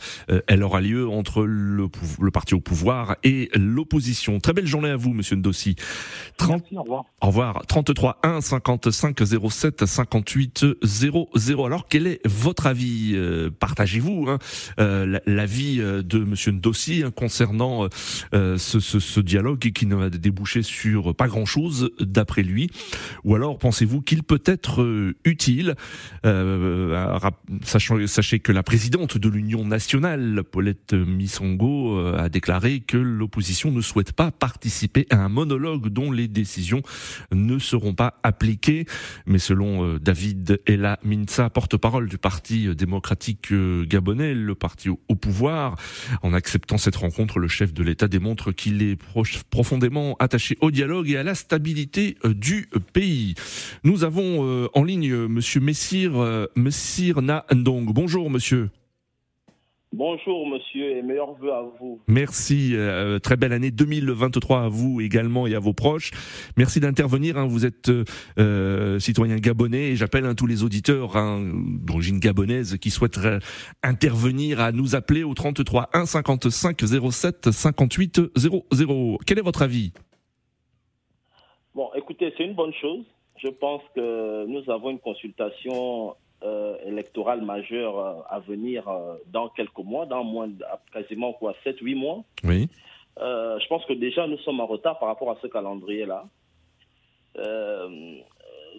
elle 0.48 0.64
aura 0.64 0.82
lieu 0.82 1.08
entre 1.10 1.44
le, 1.44 1.88
le 2.22 2.32
parti 2.32 2.54
au 2.54 2.60
pouvoir 2.60 3.16
et 3.24 3.50
l'opposition. 3.56 4.40
Très 4.40 4.54
belle 4.54 4.68
journée 4.68 4.90
à 4.90 4.96
vous, 4.96 5.14
Monsieur 5.14 5.36
Ndossi. 5.36 5.76
30... 6.38 6.62
Merci, 6.62 6.78
au 6.78 6.84
revoir. 6.84 7.06
Au 7.22 7.28
revoir. 7.28 7.66
33 7.68 8.20
1 8.24 8.42
55 8.42 9.20
07 9.50 9.86
58 9.86 10.66
00. 10.84 11.66
Alors, 11.66 11.88
quel 11.88 12.08
est 12.08 12.22
votre 12.26 12.68
avis 12.68 13.18
Partagez-vous 13.60 14.28
hein, 14.30 14.40
l'avis 15.26 15.78
de 15.78 16.20
Monsieur 16.20 16.52
Ndossi 16.52 17.04
hein, 17.06 17.12
concernant 17.12 17.88
euh, 18.34 18.58
ce, 18.58 18.80
ce, 18.80 19.00
ce, 19.00 19.20
dialogue 19.20 19.72
qui 19.72 19.86
ne 19.86 19.96
va 19.96 20.10
déboucher 20.10 20.64
sur 20.64 21.16
pas 21.16 21.28
grand-chose 21.28 21.92
d'après 22.00 22.44
lui? 22.44 22.70
Ou 23.24 23.36
alors 23.36 23.58
pensez-vous 23.58 24.02
qu'il 24.02 24.24
peut 24.24 24.42
être 24.46 24.82
euh, 24.82 25.16
utile 25.26 25.76
euh, 26.26 27.20
sachant, 27.64 27.98
Sachez 28.08 28.40
que 28.40 28.52
la 28.52 28.64
présidente 28.64 29.18
de 29.18 29.30
l'Union 29.30 29.66
nationale, 29.66 30.44
Paulette 30.44 30.94
Misongo, 30.94 31.98
euh, 31.98 32.18
a 32.18 32.30
déclaré 32.30 32.80
que 32.80 32.98
l'opposition 32.98 33.72
ne 33.72 33.82
souhaite 33.82 34.14
pas 34.14 34.32
participer 34.32 35.08
à 35.10 35.18
un 35.18 35.30
monologue 35.30 35.88
dont 35.90 36.12
les 36.12 36.28
décisions 36.28 36.82
ne 37.32 37.60
seront 37.60 37.94
pas 37.94 38.20
appliquées. 38.24 38.86
Mais 39.26 39.40
selon 39.40 39.98
David 39.98 40.62
Ella 40.66 41.00
Minsa, 41.04 41.50
porte-parole 41.50 42.08
du 42.08 42.18
Parti 42.18 42.74
démocratique 42.76 43.54
gabonais, 43.88 44.34
le 44.34 44.56
parti 44.56 44.90
au 44.90 45.16
pouvoir, 45.16 45.76
en 46.24 46.34
acceptant 46.34 46.78
cette 46.78 46.96
rencontre, 46.96 47.40
le 47.40 47.48
chef 47.48 47.74
de 47.74 47.84
l'État 47.84 48.08
démontre 48.08 48.52
qu'il 48.52 48.82
est 48.82 48.98
profondément 49.50 50.16
attaché 50.20 50.58
au 50.62 50.72
dialogue 50.72 51.10
et 51.10 51.18
à 51.18 51.24
la 51.24 51.36
stabilité 51.36 52.18
euh, 52.26 52.34
du 52.34 52.70
pays. 52.94 53.36
Nous 53.84 54.04
avons 54.04 54.46
euh, 54.46 54.68
en 54.74 54.84
ligne 54.84 55.12
euh, 55.12 55.28
Monsieur 55.82 56.48
Messire 56.56 57.22
Na 57.24 57.44
Ndong. 57.52 57.92
Bonjour 57.92 58.30
Monsieur. 58.30 58.70
Bonjour 59.92 60.48
monsieur 60.48 60.92
et 60.92 61.02
meilleurs 61.02 61.34
vœux 61.34 61.52
à 61.52 61.64
vous. 61.80 62.00
Merci, 62.08 62.74
euh, 62.76 63.18
très 63.18 63.36
belle 63.36 63.52
année 63.52 63.72
2023 63.72 64.62
à 64.62 64.68
vous 64.70 65.02
également 65.02 65.48
et 65.48 65.56
à 65.56 65.60
vos 65.60 65.74
proches. 65.74 66.12
Merci 66.56 66.80
d'intervenir, 66.80 67.38
hein. 67.38 67.48
vous 67.48 67.66
êtes 67.66 67.92
euh, 68.38 69.00
citoyen 69.00 69.38
gabonais 69.38 69.90
et 69.90 69.96
j'appelle 69.96 70.26
hein, 70.26 70.36
tous 70.36 70.46
les 70.46 70.64
auditeurs 70.64 71.18
hein, 71.18 71.42
d'origine 71.80 72.20
gabonaise 72.20 72.78
qui 72.78 72.92
souhaiteraient 72.92 73.40
intervenir 73.82 74.62
à 74.62 74.72
nous 74.72 74.96
appeler 74.96 75.24
au 75.24 75.34
33 75.34 75.90
1 75.94 76.06
55 76.06 76.80
07 77.12 77.52
58 77.52 78.22
00. 78.38 79.18
Quel 79.26 79.40
est 79.40 79.42
votre 79.42 79.64
avis? 79.64 79.94
Bon, 81.74 81.90
écoutez, 81.96 82.32
c'est 82.38 82.46
une 82.46 82.54
bonne 82.54 82.74
chose. 82.80 83.04
Je 83.42 83.50
pense 83.50 83.82
que 83.96 84.46
nous 84.46 84.70
avons 84.70 84.92
une 84.92 85.00
consultation 85.00 86.16
euh, 86.44 86.76
électorale 86.86 87.42
majeure 87.42 88.00
euh, 88.00 88.22
à 88.30 88.40
venir 88.40 88.88
euh, 88.88 89.16
dans 89.32 89.50
quelques 89.50 89.78
mois, 89.78 90.06
dans 90.06 90.24
moins 90.24 90.50
quasiment 90.94 91.34
quoi 91.34 91.56
7-8 91.66 91.96
mois. 91.96 92.24
Oui. 92.44 92.68
je 93.18 93.68
pense 93.68 93.86
que 93.86 93.94
déjà 93.94 94.26
nous 94.28 94.38
sommes 94.40 94.60
en 94.60 94.66
retard 94.66 95.00
par 95.00 95.08
rapport 95.08 95.32
à 95.32 95.38
ce 95.42 95.48
calendrier-là. 95.48 96.26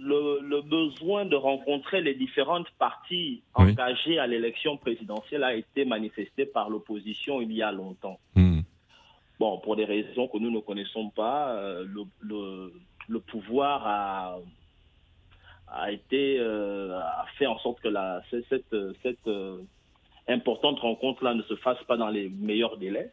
Le, 0.01 0.61
besoin 0.63 1.25
de 1.25 1.37
rencontrer 1.37 2.01
les 2.01 2.15
différentes 2.15 2.71
parties 2.79 3.43
engagées 3.55 4.19
à 4.19 4.27
l'élection 4.27 4.77
présidentielle 4.77 5.45
a 5.45 5.55
été 5.55 5.85
manifesté 5.85 6.47
par 6.47 6.69
l'opposition 6.71 7.41
il 7.41 7.53
y 7.53 7.63
a 7.63 7.71
longtemps. 7.71 8.19
Hmm. 8.35 8.61
Bon, 9.39 9.59
pour 9.59 9.77
des 9.77 9.85
raisons 9.85 10.27
que 10.29 10.39
nous 10.39 10.51
ne 10.51 10.61
connaissons 10.61 11.11
pas, 11.11 11.57
le, 11.85 12.05
le, 12.21 12.73
le 13.13 13.21
pouvoir 13.21 13.87
a 13.87 14.39
a 15.75 15.91
été 15.91 16.39
euh, 16.39 16.99
a 16.99 17.25
fait 17.39 17.47
en 17.47 17.59
sorte 17.59 17.81
que 17.81 17.89
la, 17.89 18.23
cette, 18.31 18.77
cette 19.03 19.27
euh, 19.27 19.59
importante 20.29 20.79
rencontre-là 20.81 21.35
ne 21.35 21.43
se 21.43 21.57
fasse 21.57 21.83
pas 21.85 21.97
dans 21.97 22.09
les 22.09 22.29
meilleurs 22.29 22.77
délais. 22.77 23.11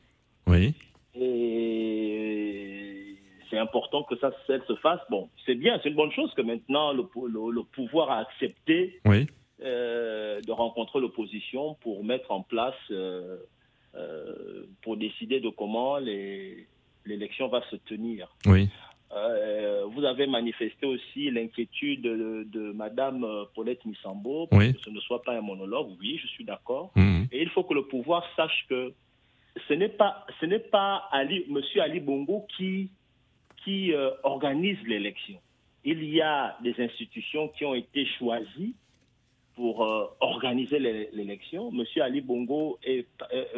Oui. 0.47 0.73
Et 1.15 3.15
c'est 3.49 3.57
important 3.57 4.03
que 4.03 4.17
ça 4.17 4.31
se 4.47 4.75
fasse. 4.75 4.99
Bon, 5.09 5.29
c'est 5.45 5.55
bien, 5.55 5.79
c'est 5.81 5.89
une 5.89 5.95
bonne 5.95 6.11
chose 6.11 6.33
que 6.33 6.41
maintenant 6.41 6.91
le, 6.91 7.03
le, 7.27 7.63
pouvoir 7.63 8.11
a 8.11 8.19
accepté 8.19 8.99
oui. 9.05 9.27
euh, 9.63 10.41
de 10.41 10.51
rencontrer 10.51 10.99
l'opposition 10.99 11.75
pour 11.81 12.03
mettre 12.03 12.31
en 12.31 12.41
place, 12.41 12.75
pour 14.81 14.97
décider 14.97 15.39
de 15.39 15.49
comment 15.49 15.97
l'élection 15.97 17.47
va 17.47 17.63
se 17.71 17.77
tenir. 17.77 18.27
Oui. 18.45 18.69
Euh, 19.11 19.85
vous 19.91 20.03
avez 20.03 20.27
manifesté 20.27 20.85
aussi 20.85 21.31
l'inquiétude 21.31 22.03
de, 22.03 22.47
de, 22.51 22.71
Madame 22.73 23.25
Paulette 23.55 23.83
Missambo 23.85 24.45
pour 24.47 24.59
que 24.59 24.79
ce 24.83 24.89
ne 24.91 24.99
soit 24.99 25.23
pas 25.23 25.35
un 25.35 25.41
monologue. 25.41 25.89
Oui, 25.99 26.19
je 26.21 26.27
suis 26.27 26.43
d'accord. 26.43 26.91
Mhm. 26.95 27.27
Et 27.31 27.41
il 27.41 27.49
faut 27.49 27.63
que 27.63 27.73
le 27.73 27.87
pouvoir 27.87 28.23
sache 28.35 28.65
que 28.69 28.93
ce 29.67 29.73
n'est 29.73 29.89
pas, 29.89 30.25
ce 30.39 30.45
n'est 30.45 30.59
pas 30.59 31.07
Ali, 31.11 31.45
Monsieur 31.49 31.81
Ali 31.81 31.99
Bongo 31.99 32.45
qui, 32.55 32.91
qui 33.63 33.93
euh, 33.93 34.11
organise 34.23 34.77
l'élection. 34.85 35.39
Il 35.83 36.03
y 36.03 36.21
a 36.21 36.57
des 36.61 36.75
institutions 36.79 37.47
qui 37.49 37.65
ont 37.65 37.75
été 37.75 38.05
choisies 38.19 38.75
pour 39.59 39.83
euh, 39.83 40.05
organiser 40.21 40.79
l'élection. 40.79 41.69
Monsieur 41.69 42.01
Ali 42.01 42.21
Bongo 42.21 42.79
est, 42.81 43.09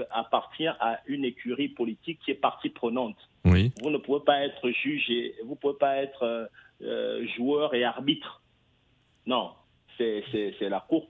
appartient 0.10 0.66
à 0.66 1.00
une 1.06 1.24
écurie 1.24 1.68
politique 1.68 2.18
qui 2.26 2.32
est 2.32 2.42
partie 2.50 2.70
prenante. 2.70 3.18
Oui. 3.46 3.72
Vous 3.84 3.92
ne 3.92 4.00
pouvez 4.00 4.22
pas 4.26 4.44
être 4.44 4.72
juge 4.72 5.12
et 5.12 5.36
vous 5.44 5.52
ne 5.52 5.58
pouvez 5.58 5.78
pas 5.80 5.98
être 5.98 6.24
euh, 6.24 6.46
euh, 6.82 7.28
joueur 7.38 7.76
et 7.76 7.84
arbitre. 7.84 8.42
Non, 9.28 9.52
c'est 10.00 10.24
la 10.62 10.80
Cour 10.80 11.08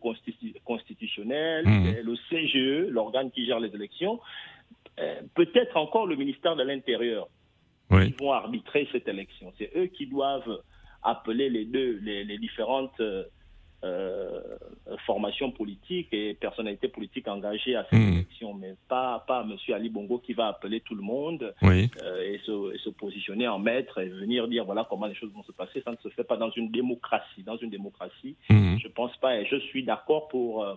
constitutionnelle, 0.65 1.65
mmh. 1.65 2.01
le 2.03 2.15
CGE, 2.29 2.89
l'organe 2.89 3.31
qui 3.31 3.45
gère 3.45 3.61
les 3.61 3.73
élections, 3.73 4.19
euh, 4.99 5.21
peut-être 5.35 5.77
encore 5.77 6.05
le 6.05 6.17
ministère 6.17 6.57
de 6.57 6.63
l'Intérieur. 6.63 7.29
Oui. 7.91 8.11
Qui 8.11 8.23
vont 8.23 8.33
arbitrer 8.33 8.89
cette 8.91 9.07
élection. 9.07 9.53
C'est 9.57 9.71
eux 9.77 9.85
qui 9.85 10.07
doivent 10.07 10.61
appeler 11.01 11.49
les 11.49 11.63
deux, 11.63 11.99
les, 12.03 12.25
les 12.25 12.37
différentes 12.37 13.01
euh, 13.83 14.39
formation 15.05 15.51
politique 15.51 16.09
et 16.11 16.35
personnalité 16.35 16.87
politique 16.87 17.27
engagée 17.27 17.75
à 17.75 17.85
cette 17.89 17.99
hmm. 17.99 18.13
élection, 18.13 18.53
mais 18.53 18.75
pas, 18.87 19.23
pas 19.27 19.43
M. 19.43 19.55
Ali 19.73 19.89
Bongo 19.89 20.19
qui 20.19 20.33
va 20.33 20.47
appeler 20.47 20.81
tout 20.81 20.93
le 20.93 21.01
monde 21.01 21.53
euh, 21.63 21.87
et, 22.21 22.39
se, 22.45 22.77
se, 22.77 22.89
positionner 22.89 23.47
en 23.47 23.57
maître 23.57 23.99
et 23.99 24.09
venir 24.09 24.47
dire 24.47 24.65
voilà 24.65 24.85
comment 24.89 25.07
les 25.07 25.15
choses 25.15 25.31
vont 25.33 25.43
se 25.43 25.51
passer. 25.51 25.81
Ça 25.83 25.91
ne 25.91 25.97
se 25.97 26.09
fait 26.09 26.23
pas 26.23 26.37
dans 26.37 26.51
une 26.51 26.69
démocratie. 26.69 27.43
Dans 27.43 27.57
une 27.57 27.71
démocratie, 27.71 28.35
hmm. 28.49 28.77
je 28.77 28.87
pense 28.87 29.15
pas 29.17 29.37
et 29.37 29.45
je 29.45 29.55
suis 29.55 29.83
d'accord 29.83 30.27
pour 30.27 30.63
euh, 30.63 30.75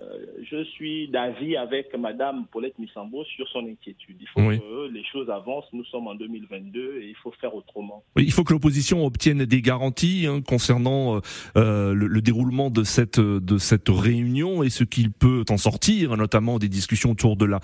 euh, 0.00 0.18
je 0.50 0.62
suis 0.64 1.08
d'avis 1.08 1.56
avec 1.56 1.94
Madame 1.96 2.46
Paulette 2.52 2.78
Missambo 2.78 3.24
sur 3.24 3.48
son 3.48 3.66
inquiétude. 3.66 4.16
Il 4.20 4.28
faut 4.28 4.40
que 4.40 4.92
les 4.92 5.04
choses 5.04 5.28
avancent. 5.28 5.66
Nous 5.72 5.84
sommes 5.86 6.06
en 6.06 6.14
2022 6.14 7.00
et 7.02 7.08
il 7.08 7.16
faut 7.16 7.32
faire 7.40 7.54
autrement. 7.54 8.04
il 8.16 8.32
faut 8.32 8.44
que 8.44 8.52
l'opposition 8.52 9.04
obtienne 9.04 9.44
des 9.44 9.60
garanties 9.60 10.26
hein, 10.28 10.40
concernant 10.40 11.16
euh, 11.16 11.20
euh, 11.56 11.94
le, 11.94 12.20
déroulement 12.20 12.70
de 12.70 12.84
cette 12.84 13.20
de 13.20 13.58
cette 13.58 13.88
réunion 13.88 14.62
et 14.62 14.70
ce 14.70 14.84
qu'il 14.84 15.10
peut 15.10 15.44
en 15.50 15.56
sortir, 15.56 16.16
notamment 16.16 16.58
des 16.58 16.68
discussions 16.68 17.12
autour 17.12 17.36
de 17.36 17.46
la 17.46 17.60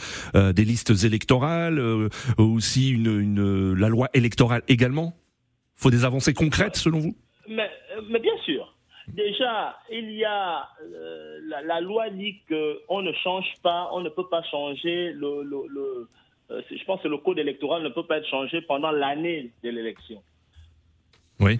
des 0.52 0.64
listes 0.64 1.04
électorales, 1.04 1.80
aussi 2.38 2.90
une, 2.90 3.20
une, 3.20 3.74
la 3.74 3.88
loi 3.88 4.08
électorale 4.14 4.62
également. 4.68 5.14
Il 5.76 5.82
faut 5.82 5.90
des 5.90 6.04
avancées 6.04 6.34
concrètes 6.34 6.76
selon 6.76 6.98
vous? 6.98 7.16
Mais, 7.48 7.68
mais 8.10 8.20
bien 8.20 8.32
sûr. 8.32 8.33
Déjà, 9.08 9.78
il 9.90 10.12
y 10.12 10.24
a 10.24 10.68
euh, 10.82 11.40
la, 11.64 11.80
loi 11.80 12.10
dit 12.10 12.40
qu'on 12.48 13.02
ne 13.02 13.12
change 13.12 13.52
pas, 13.62 13.90
on 13.92 14.00
ne 14.00 14.08
peut 14.08 14.28
pas 14.28 14.42
changer 14.44 15.12
le, 15.12 15.42
le, 15.42 16.08
euh, 16.50 16.62
je 16.70 16.84
pense 16.84 17.00
que 17.02 17.08
le 17.08 17.18
code 17.18 17.38
électoral 17.38 17.82
ne 17.82 17.90
peut 17.90 18.06
pas 18.06 18.18
être 18.18 18.28
changé 18.28 18.62
pendant 18.62 18.90
l'année 18.90 19.50
de 19.62 19.70
l'élection. 19.70 20.22
Oui. 21.40 21.58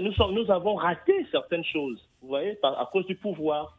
nous, 0.00 0.12
sommes, 0.12 0.34
nous 0.34 0.50
avons 0.50 0.76
raté 0.76 1.26
certaines 1.30 1.64
choses, 1.64 1.98
vous 2.22 2.28
voyez, 2.28 2.58
à 2.62 2.88
cause 2.90 3.06
du 3.06 3.16
pouvoir. 3.16 3.78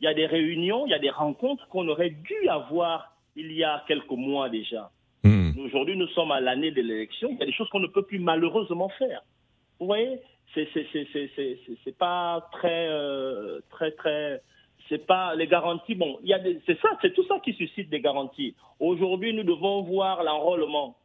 Il 0.00 0.04
y 0.04 0.08
a 0.08 0.14
des 0.14 0.26
réunions, 0.26 0.86
il 0.86 0.90
y 0.90 0.94
a 0.94 0.98
des 0.98 1.10
rencontres 1.10 1.66
qu'on 1.68 1.86
aurait 1.88 2.10
dû 2.10 2.48
avoir 2.48 3.14
il 3.36 3.52
y 3.52 3.62
a 3.62 3.84
quelques 3.86 4.10
mois 4.10 4.48
déjà. 4.48 4.90
Hmm. 5.22 5.52
Aujourd'hui, 5.64 5.96
nous 5.96 6.08
sommes 6.08 6.32
à 6.32 6.40
l'année 6.40 6.72
de 6.72 6.82
l'élection. 6.82 7.30
Il 7.30 7.38
y 7.38 7.42
a 7.42 7.46
des 7.46 7.52
choses 7.52 7.68
qu'on 7.68 7.80
ne 7.80 7.86
peut 7.86 8.02
plus 8.02 8.18
malheureusement 8.18 8.88
faire. 8.98 9.22
Vous 9.78 9.86
voyez, 9.86 10.18
c'est 10.54 10.68
c'est 11.84 11.98
pas 11.98 12.48
très 12.52 12.88
euh, 12.88 13.60
très 13.70 13.92
très 13.92 14.42
c'est 14.88 15.06
pas 15.06 15.34
les 15.34 15.46
garanties. 15.46 15.94
Bon, 15.94 16.18
il 16.22 16.28
y 16.28 16.34
a 16.34 16.40
c'est 16.66 16.80
ça, 16.80 16.90
c'est 17.00 17.14
tout 17.14 17.24
ça 17.26 17.38
qui 17.40 17.52
suscite 17.54 17.88
des 17.90 18.00
garanties. 18.00 18.54
Aujourd'hui, 18.78 19.32
nous 19.32 19.44
devons 19.44 19.82
voir 19.82 20.22
l'enrôlement. 20.22 20.96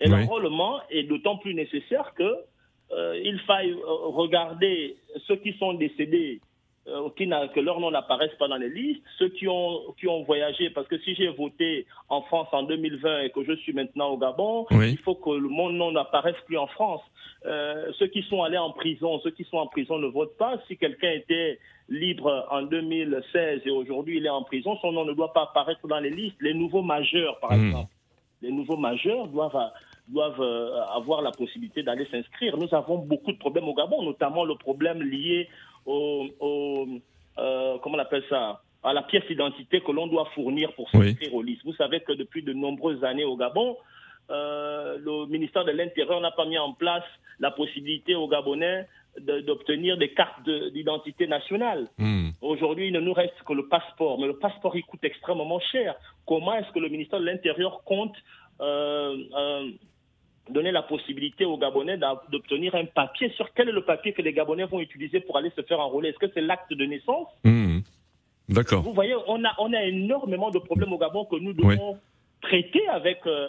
Et 0.00 0.08
l'enrôlement 0.08 0.80
est 0.90 1.04
d'autant 1.04 1.36
plus 1.36 1.54
nécessaire 1.54 2.12
que 2.14 2.44
euh, 2.92 3.20
il 3.22 3.38
faille 3.40 3.70
euh, 3.70 4.08
regarder 4.08 4.96
ceux 5.26 5.36
qui 5.36 5.52
sont 5.54 5.74
décédés 5.74 6.40
euh, 6.88 7.08
que 7.54 7.60
leur 7.60 7.78
nom 7.78 7.90
n'apparaisse 7.90 8.32
pas 8.38 8.48
dans 8.48 8.56
les 8.56 8.68
listes, 8.68 9.02
ceux 9.18 9.28
qui 9.28 9.46
ont, 9.46 9.94
qui 9.98 10.08
ont 10.08 10.24
voyagé, 10.24 10.70
parce 10.70 10.88
que 10.88 10.98
si 10.98 11.14
j'ai 11.14 11.28
voté 11.28 11.86
en 12.08 12.22
France 12.22 12.48
en 12.52 12.64
2020 12.64 13.20
et 13.20 13.30
que 13.30 13.44
je 13.44 13.52
suis 13.52 13.72
maintenant 13.72 14.08
au 14.08 14.18
Gabon, 14.18 14.66
il 14.70 14.98
faut 14.98 15.14
que 15.14 15.30
mon 15.30 15.70
nom 15.70 15.92
n'apparaisse 15.92 16.36
plus 16.46 16.58
en 16.58 16.66
France. 16.66 17.02
Euh, 17.44 17.92
ceux 17.98 18.06
qui 18.08 18.22
sont 18.22 18.42
allés 18.42 18.58
en 18.58 18.70
prison, 18.70 19.20
ceux 19.20 19.30
qui 19.30 19.44
sont 19.44 19.58
en 19.58 19.66
prison 19.66 19.98
ne 19.98 20.06
votent 20.06 20.36
pas. 20.36 20.60
Si 20.68 20.76
quelqu'un 20.76 21.10
était 21.10 21.58
libre 21.88 22.46
en 22.50 22.62
2016 22.62 23.62
et 23.64 23.70
aujourd'hui 23.70 24.18
il 24.18 24.26
est 24.26 24.30
en 24.30 24.42
prison, 24.42 24.76
son 24.80 24.92
nom 24.92 25.04
ne 25.04 25.12
doit 25.12 25.32
pas 25.32 25.44
apparaître 25.44 25.86
dans 25.86 26.00
les 26.00 26.10
listes. 26.10 26.36
Les 26.40 26.54
nouveaux 26.54 26.82
majeurs, 26.82 27.38
par 27.40 27.52
hmm. 27.52 27.66
exemple, 27.66 27.92
les 28.42 28.50
nouveaux 28.50 28.76
majeurs 28.76 29.28
doivent 29.28 29.70
doivent 30.08 30.40
euh, 30.40 30.82
avoir 30.94 31.22
la 31.22 31.30
possibilité 31.30 31.82
d'aller 31.82 32.06
s'inscrire. 32.10 32.56
Nous 32.56 32.74
avons 32.74 32.98
beaucoup 32.98 33.32
de 33.32 33.38
problèmes 33.38 33.68
au 33.68 33.74
Gabon, 33.74 34.02
notamment 34.02 34.44
le 34.44 34.56
problème 34.56 35.00
lié 35.00 35.48
au, 35.86 36.86
euh, 37.38 37.78
comment 37.82 37.96
on 37.96 38.00
appelle 38.00 38.24
ça 38.28 38.62
à 38.82 38.92
la 38.92 39.02
pièce 39.02 39.26
d'identité 39.28 39.80
que 39.80 39.92
l'on 39.92 40.06
doit 40.06 40.28
fournir 40.34 40.72
pour 40.74 40.90
s'inscrire 40.90 41.34
aux 41.34 41.42
listes. 41.42 41.64
Vous 41.64 41.74
savez 41.74 42.00
que 42.00 42.12
depuis 42.12 42.42
de 42.42 42.52
nombreuses 42.52 43.04
années 43.04 43.24
au 43.24 43.36
Gabon, 43.36 43.76
euh, 44.30 44.98
le 44.98 45.26
ministère 45.26 45.64
de 45.64 45.70
l'Intérieur 45.70 46.20
n'a 46.20 46.32
pas 46.32 46.46
mis 46.46 46.58
en 46.58 46.72
place 46.72 47.04
la 47.38 47.50
possibilité 47.50 48.14
aux 48.14 48.28
Gabonais 48.28 48.86
d'obtenir 49.20 49.98
des 49.98 50.14
cartes 50.14 50.48
d'identité 50.72 51.26
nationale. 51.26 51.86
Hmm. 51.98 52.30
Aujourd'hui, 52.40 52.86
il 52.88 52.94
ne 52.94 53.00
nous 53.00 53.12
reste 53.12 53.34
que 53.46 53.52
le 53.52 53.68
passeport, 53.68 54.18
mais 54.18 54.26
le 54.26 54.38
passeport, 54.38 54.74
il 54.74 54.84
coûte 54.84 55.04
extrêmement 55.04 55.60
cher. 55.60 55.94
Comment 56.26 56.54
est-ce 56.54 56.72
que 56.72 56.78
le 56.78 56.88
ministère 56.88 57.20
de 57.20 57.26
l'Intérieur 57.26 57.84
compte 57.84 58.16
euh 58.60 59.70
donner 60.50 60.72
la 60.72 60.82
possibilité 60.82 61.44
aux 61.44 61.56
Gabonais 61.56 61.98
d'obtenir 62.30 62.74
un 62.74 62.84
papier 62.84 63.30
sur 63.36 63.52
quel 63.54 63.68
est 63.68 63.72
le 63.72 63.84
papier 63.84 64.12
que 64.12 64.22
les 64.22 64.32
Gabonais 64.32 64.64
vont 64.64 64.80
utiliser 64.80 65.20
pour 65.20 65.36
aller 65.36 65.52
se 65.56 65.62
faire 65.62 65.80
enrôler. 65.80 66.10
Est-ce 66.10 66.18
que 66.18 66.30
c'est 66.34 66.40
l'acte 66.40 66.72
de 66.72 66.84
naissance? 66.84 67.28
Mmh. 67.44 67.80
D'accord. 68.48 68.82
Vous 68.82 68.92
voyez, 68.92 69.14
on 69.28 69.44
a, 69.44 69.54
on 69.58 69.72
a 69.72 69.82
énormément 69.84 70.50
de 70.50 70.58
problèmes 70.58 70.92
au 70.92 70.98
Gabon 70.98 71.24
que 71.24 71.36
nous 71.36 71.52
devons 71.52 71.98
traiter 72.42 72.86
avec 72.88 73.20
euh, 73.26 73.48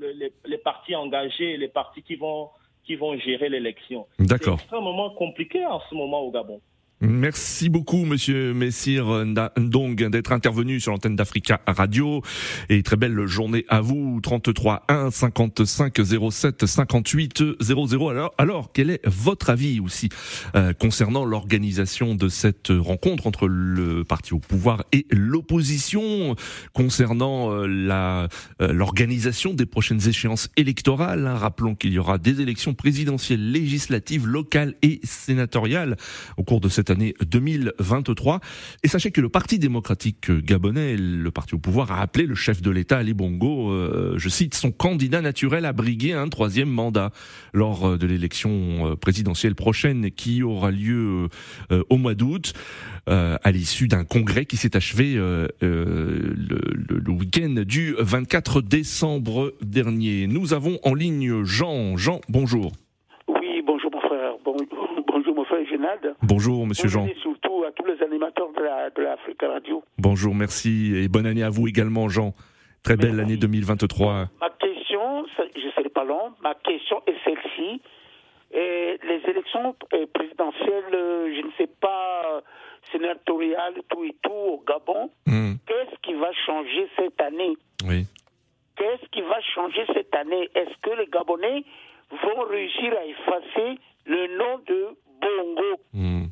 les, 0.00 0.32
les, 0.44 0.58
partis 0.58 0.96
engagés, 0.96 1.56
les 1.56 1.68
partis 1.68 2.02
qui 2.02 2.16
vont, 2.16 2.48
qui 2.84 2.96
vont 2.96 3.16
gérer 3.18 3.48
l'élection. 3.48 4.06
D'accord. 4.18 4.58
C'est 4.58 4.64
extrêmement 4.64 5.10
compliqué 5.10 5.64
en 5.64 5.80
ce 5.88 5.94
moment 5.94 6.20
au 6.20 6.32
Gabon. 6.32 6.60
Merci 7.00 7.68
beaucoup, 7.68 8.04
Monsieur 8.04 8.52
Messire 8.54 9.24
Ndong, 9.24 10.10
d'être 10.10 10.32
intervenu 10.32 10.80
sur 10.80 10.90
l'antenne 10.90 11.14
d'Africa 11.14 11.60
Radio. 11.64 12.22
Et 12.68 12.82
très 12.82 12.96
belle 12.96 13.24
journée 13.26 13.64
à 13.68 13.80
vous. 13.80 14.18
33 14.20 14.84
1 14.88 15.12
55 15.12 15.96
07 16.32 16.66
58 16.66 17.44
00. 17.60 18.08
Alors, 18.08 18.34
alors 18.36 18.72
quel 18.72 18.90
est 18.90 19.00
votre 19.06 19.50
avis 19.50 19.78
aussi 19.78 20.08
euh, 20.56 20.72
concernant 20.72 21.24
l'organisation 21.24 22.16
de 22.16 22.28
cette 22.28 22.72
rencontre 22.76 23.28
entre 23.28 23.46
le 23.46 24.02
parti 24.02 24.34
au 24.34 24.40
pouvoir 24.40 24.84
et 24.90 25.06
l'opposition, 25.10 26.34
concernant 26.72 27.52
euh, 27.52 27.66
la 27.68 28.26
euh, 28.60 28.72
l'organisation 28.72 29.54
des 29.54 29.66
prochaines 29.66 30.08
échéances 30.08 30.50
électorales? 30.56 31.28
Hein? 31.28 31.36
Rappelons 31.36 31.76
qu'il 31.76 31.92
y 31.92 31.98
aura 32.00 32.18
des 32.18 32.40
élections 32.40 32.74
présidentielles, 32.74 33.52
législatives, 33.52 34.26
locales 34.26 34.74
et 34.82 34.98
sénatoriales 35.04 35.96
au 36.36 36.42
cours 36.42 36.60
de 36.60 36.68
cette 36.68 36.87
année 36.90 37.14
2023. 37.24 38.40
Et 38.82 38.88
sachez 38.88 39.10
que 39.10 39.20
le 39.20 39.28
Parti 39.28 39.58
démocratique 39.58 40.30
gabonais, 40.30 40.96
le 40.96 41.30
parti 41.30 41.54
au 41.54 41.58
pouvoir, 41.58 41.92
a 41.92 42.00
appelé 42.00 42.26
le 42.26 42.34
chef 42.34 42.62
de 42.62 42.70
l'État, 42.70 42.98
Ali 42.98 43.14
Bongo, 43.14 43.70
euh, 43.70 44.14
je 44.16 44.28
cite, 44.28 44.54
son 44.54 44.70
candidat 44.70 45.20
naturel 45.20 45.64
à 45.64 45.72
briguer 45.72 46.12
un 46.12 46.28
troisième 46.28 46.68
mandat 46.68 47.12
lors 47.52 47.98
de 47.98 48.06
l'élection 48.06 48.92
euh, 48.92 48.96
présidentielle 48.96 49.54
prochaine 49.54 50.10
qui 50.10 50.42
aura 50.42 50.70
lieu 50.70 51.28
euh, 51.72 51.82
au 51.90 51.96
mois 51.96 52.14
d'août. 52.14 52.52
à 53.06 53.50
l'issue 53.50 53.88
d'un 53.88 54.04
congrès 54.04 54.44
qui 54.44 54.58
s'est 54.58 54.76
achevé 54.76 55.14
le 55.14 57.10
week-end 57.10 57.62
du 57.66 57.94
24 57.98 58.60
décembre 58.60 59.54
dernier. 59.62 60.26
Nous 60.26 60.52
avons 60.52 60.78
en 60.82 60.92
ligne 60.92 61.42
Jean. 61.44 61.96
Jean, 61.96 62.20
bonjour. 62.28 62.72
Bonjour, 66.22 66.66
monsieur 66.66 66.88
Jean. 66.88 67.06
surtout 67.22 67.64
à 67.64 67.72
tous 67.72 67.84
les 67.84 68.02
animateurs 68.02 68.48
de 68.54 69.02
l'Afrique 69.02 69.42
Radio. 69.42 69.82
Bonjour, 69.98 70.34
merci 70.34 70.94
et 70.96 71.08
bonne 71.08 71.26
année 71.26 71.42
à 71.42 71.50
vous 71.50 71.68
également, 71.68 72.08
Jean. 72.08 72.34
Très 72.82 72.96
belle 72.96 73.20
année 73.20 73.36
2023. 73.36 74.28
Ma 74.40 74.50
question, 74.50 75.26
je 75.36 75.66
ne 75.66 75.70
serai 75.72 75.88
pas 75.88 76.04
long, 76.04 76.32
ma 76.42 76.54
question 76.54 77.02
est 77.06 77.16
celle-ci. 77.24 77.82
les 78.52 79.20
élections 79.28 79.74
euh, 79.92 80.06
présidentielles, 80.14 80.94
euh, 80.94 81.34
je 81.34 81.46
ne 81.46 81.52
sais 81.58 81.70
pas, 81.80 82.22
euh, 82.36 82.40
sénatoriales, 82.92 83.74
tout 83.88 84.04
et 84.04 84.16
tout 84.22 84.30
au 84.30 84.64
Gabon, 84.66 85.10
hmm. 85.26 85.54
qu'est-ce 85.66 85.96
qui 86.02 86.14
va 86.14 86.30
changer 86.46 86.88
cette 86.96 87.20
année? 87.20 87.56
Oui. 87.86 88.06
Qu'est-ce 88.76 89.08
qui 89.10 89.20
va 89.22 89.40
changer 89.54 89.84
cette 89.92 90.14
année? 90.14 90.48
Est-ce 90.54 90.76
que 90.82 90.96
les 90.96 91.06
Gabonais 91.06 91.64
vont 92.10 92.42
réussir 92.48 92.94
à 92.94 93.04
effacer 93.04 93.78
le 94.06 94.38
nom 94.38 94.60
de 94.66 94.96
Bongo. 95.20 95.80
Hmm. 95.92 96.26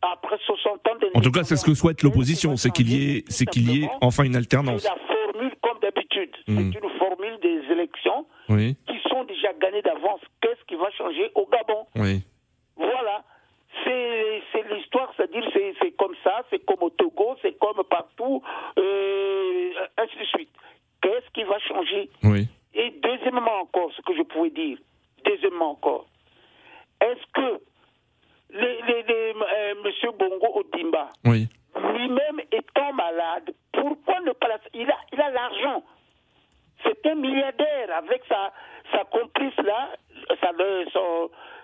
Après 0.00 0.36
60 0.44 0.86
ans 0.86 0.90
En 1.14 1.20
tout 1.20 1.32
cas, 1.32 1.42
c'est 1.42 1.56
ce 1.56 1.64
que 1.64 1.74
souhaite 1.74 2.02
l'opposition, 2.02 2.56
c'est 2.56 2.70
qu'il 2.70 2.88
y 2.90 3.18
ait, 3.18 3.24
c'est 3.28 3.46
qu'il 3.46 3.70
y 3.70 3.84
ait 3.84 3.88
enfin 4.00 4.24
une 4.24 4.36
alternance. 4.36 4.84
la 4.84 4.96
formule, 5.06 5.52
comme 5.60 5.78
d'habitude, 5.80 6.30
c'est 6.46 6.52
hmm. 6.52 6.72
une 6.82 6.90
formule 6.98 7.38
des 7.42 7.72
élections 7.72 8.26
qui 8.48 8.98
sont 9.08 9.24
déjà 9.24 9.52
gagnées 9.60 9.82
d'avance. 9.82 10.20
Qu'est-ce 10.40 10.64
qui 10.66 10.76
va 10.76 10.90
changer 10.92 11.30
au 11.34 11.46
Gabon 11.46 11.86
oui. 11.96 12.22
Voilà. 12.76 13.24
C'est 13.84 14.74
l'histoire, 14.74 15.12
c'est-à-dire 15.16 15.44
c'est 15.52 15.90
comme 15.92 16.14
ça, 16.24 16.42
c'est 16.50 16.64
comme 16.64 16.82
au 16.82 16.90
Togo, 16.90 17.36
c'est 17.42 17.56
comme 17.58 17.82
partout, 17.88 18.42
euh, 18.78 19.70
ainsi 19.98 20.18
de 20.18 20.24
suite. 20.24 20.50
Qu'est-ce 21.00 21.30
qui 21.32 21.44
va 21.44 21.58
changer 21.60 22.10
oui. 22.24 22.48
Et 22.74 22.90
deuxièmement 23.02 23.62
encore, 23.62 23.90
ce 23.96 24.02
que 24.02 24.16
je 24.16 24.22
pouvais 24.22 24.50
dire, 24.50 24.78
deuxièmement 25.24 25.72
encore, 25.72 26.06
est-ce 27.00 27.22
que 27.32 27.60
les, 28.58 28.82
les, 28.86 29.34
euh, 29.34 29.74
Monsieur 29.84 30.10
Bongo 30.18 30.46
Odimba, 30.54 31.08
oui. 31.24 31.48
lui-même 31.76 32.40
étant 32.52 32.92
malade, 32.92 33.52
pourquoi 33.72 34.20
ne 34.20 34.32
pas 34.32 34.48
Il 34.74 34.90
a, 34.90 34.96
il 35.12 35.20
a 35.20 35.30
l'argent. 35.30 35.82
C'est 36.82 37.06
un 37.06 37.14
milliardaire 37.16 37.96
avec 37.96 38.22
sa, 38.28 38.52
sa 38.92 39.04
complice 39.04 39.56
là, 39.58 39.90
sa, 40.40 40.50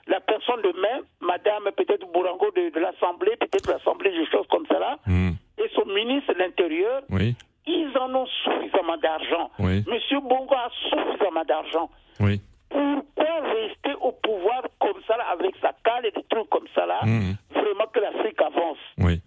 la 0.06 0.20
personne 0.20 0.62
de 0.62 0.72
main, 0.80 1.00
Madame 1.20 1.70
peut-être 1.76 2.06
Bourango 2.12 2.50
de, 2.50 2.78
l'Assemblée, 2.78 3.36
peut-être 3.36 3.70
l'Assemblée, 3.70 4.10
des 4.10 4.26
choses 4.26 4.46
comme 4.50 4.66
ça 4.66 4.78
là, 4.78 4.98
hmm. 5.06 5.30
et 5.58 5.68
son 5.74 5.86
ministre 5.86 6.32
de 6.34 6.38
l'Intérieur. 6.38 7.02
Oui. 7.10 7.34
Ils 7.66 7.96
en 7.96 8.14
ont 8.14 8.26
suffisamment 8.26 8.98
d'argent. 8.98 9.50
Oui. 9.58 9.82
Monsieur 9.88 10.20
Bongo 10.20 10.54
a 10.54 10.68
suffisamment 10.90 11.44
d'argent. 11.44 11.88
Oui 12.20 12.40
pourquoi 12.74 13.40
rester 13.40 13.94
au 14.00 14.12
pouvoir 14.12 14.62
comme 14.80 15.00
ça, 15.06 15.14
avec 15.30 15.54
sa 15.60 15.72
cale 15.84 16.06
et 16.06 16.10
des 16.10 16.24
trucs 16.28 16.48
comme 16.50 16.66
ça, 16.74 16.86
là 16.86 17.00
mmh. 17.04 17.36
Vraiment 17.54 17.86
que 17.92 18.00
l'Afrique 18.00 18.40
avance. 18.40 18.78
Oui. 18.98 19.20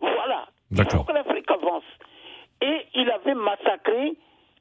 Voilà. 0.00 0.46
Il 0.70 0.84
faut 0.90 1.04
que 1.04 1.12
l'Afrique 1.12 1.50
avance. 1.50 1.84
Et 2.60 2.86
il 2.94 3.10
avait 3.10 3.34
massacré 3.34 4.12